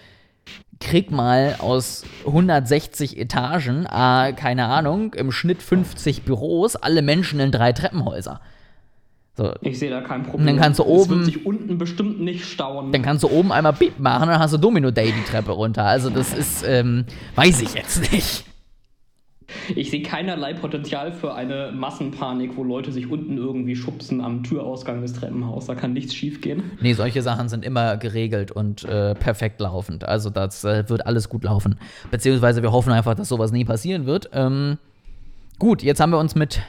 krieg 0.85 1.11
mal 1.11 1.57
aus 1.59 2.05
160 2.27 3.19
Etagen, 3.19 3.87
äh, 3.87 4.33
keine 4.33 4.67
Ahnung, 4.67 5.15
im 5.15 5.33
Schnitt 5.33 5.63
50 5.63 6.23
Büros, 6.23 6.77
alle 6.77 7.03
Menschen 7.03 7.41
in 7.41 7.51
drei 7.51 7.73
Treppenhäuser. 7.73 8.41
So. 9.37 9.53
Ich 9.63 9.81
sehe 9.81 9.91
da 9.91 10.01
kein 10.01 10.23
Problem. 10.23 10.47
Dann 10.47 10.59
kannst 10.59 10.79
du 10.79 10.85
oben. 10.85 11.01
Das 11.01 11.09
wird 11.09 11.25
sich 11.25 11.47
unten 11.47 11.77
bestimmt 11.77 12.21
nicht 12.21 12.45
stauen. 12.45 12.93
Dann 12.93 13.03
kannst 13.03 13.25
du 13.25 13.29
oben 13.29 13.51
einmal 13.51 13.73
Piep 13.73 13.99
machen, 13.99 14.29
dann 14.29 14.39
hast 14.39 14.55
du 14.55 14.59
Domino 14.59 14.93
Day 14.93 15.13
die 15.13 15.29
Treppe 15.29 15.51
runter. 15.51 15.85
Also, 15.85 16.09
das 16.11 16.33
ist, 16.33 16.65
ähm, 16.67 17.05
weiß 17.35 17.63
ich 17.63 17.75
jetzt 17.75 18.13
nicht. 18.13 18.45
Ich 19.75 19.91
sehe 19.91 20.03
keinerlei 20.03 20.55
Potenzial 20.55 21.13
für 21.13 21.35
eine 21.35 21.73
Massenpanik, 21.73 22.57
wo 22.57 22.65
Leute 22.65 22.93
sich 22.93 23.11
unten 23.11 23.37
irgendwie 23.37 23.77
schubsen 23.77 24.21
am 24.21 24.43
Türausgang 24.43 25.03
des 25.03 25.13
Treppenhauses. 25.15 25.67
Da 25.67 25.75
kann 25.75 25.93
nichts 25.93 26.15
schiefgehen. 26.15 26.73
Nee, 26.81 26.95
solche 26.95 27.23
Sachen 27.23 27.49
sind 27.49 27.65
immer 27.65 27.97
geregelt 27.97 28.51
und 28.51 28.85
äh, 28.85 29.15
perfekt 29.15 29.61
laufend. 29.61 30.05
Also 30.05 30.31
das 30.31 30.65
äh, 30.65 30.89
wird 30.89 31.07
alles 31.07 31.29
gut 31.29 31.45
laufen. 31.45 31.77
Beziehungsweise 32.11 32.63
wir 32.63 32.73
hoffen 32.73 32.93
einfach, 32.93 33.15
dass 33.15 33.29
sowas 33.29 33.53
nie 33.53 33.65
passieren 33.65 34.07
wird. 34.07 34.31
Ähm, 34.33 34.79
gut, 35.59 35.83
jetzt 35.83 36.01
haben 36.01 36.11
wir 36.11 36.19
uns 36.19 36.35
mit 36.35 36.61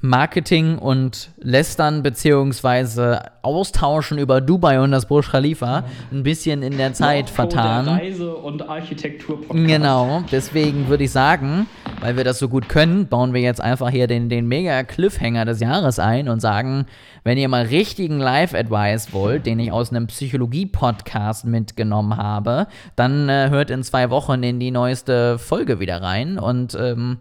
Marketing 0.00 0.78
und 0.78 1.30
Lästern 1.38 2.04
beziehungsweise 2.04 3.20
Austauschen 3.42 4.18
über 4.18 4.40
Dubai 4.40 4.80
und 4.80 4.92
das 4.92 5.06
Burj 5.06 5.28
Khalifa 5.28 5.82
ein 6.12 6.22
bisschen 6.22 6.62
in 6.62 6.76
der 6.76 6.92
Zeit 6.92 7.28
vertan. 7.28 7.86
Der 7.86 7.94
Reise- 7.94 8.36
und 8.36 8.68
Architektur 8.68 9.40
Genau, 9.48 10.22
deswegen 10.30 10.88
würde 10.88 11.02
ich 11.04 11.10
sagen, 11.10 11.66
weil 12.00 12.16
wir 12.16 12.22
das 12.22 12.38
so 12.38 12.48
gut 12.48 12.68
können, 12.68 13.08
bauen 13.08 13.34
wir 13.34 13.40
jetzt 13.40 13.60
einfach 13.60 13.90
hier 13.90 14.06
den, 14.06 14.28
den 14.28 14.46
mega 14.46 14.84
Cliffhanger 14.84 15.44
des 15.44 15.58
Jahres 15.58 15.98
ein 15.98 16.28
und 16.28 16.38
sagen, 16.38 16.86
wenn 17.24 17.36
ihr 17.36 17.48
mal 17.48 17.64
richtigen 17.64 18.20
Live-Advice 18.20 19.12
wollt, 19.12 19.46
den 19.46 19.58
ich 19.58 19.72
aus 19.72 19.90
einem 19.90 20.06
Psychologie-Podcast 20.06 21.44
mitgenommen 21.44 22.16
habe, 22.16 22.68
dann 22.94 23.28
äh, 23.28 23.48
hört 23.50 23.70
in 23.70 23.82
zwei 23.82 24.10
Wochen 24.10 24.44
in 24.44 24.60
die 24.60 24.70
neueste 24.70 25.38
Folge 25.40 25.80
wieder 25.80 26.00
rein 26.02 26.38
und 26.38 26.76
ähm, 26.80 27.18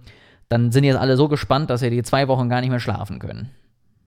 dann 0.50 0.72
sind 0.72 0.84
jetzt 0.84 0.98
alle 0.98 1.18
so 1.18 1.28
gespannt, 1.28 1.70
dass 1.70 1.82
ihr 1.82 1.90
die 1.90 2.04
zwei 2.04 2.28
Wochen 2.28 2.50
gar 2.50 2.62
nicht 2.62 2.70
mehr 2.70 2.80
schlafen 2.80 3.20
können. 3.20 3.50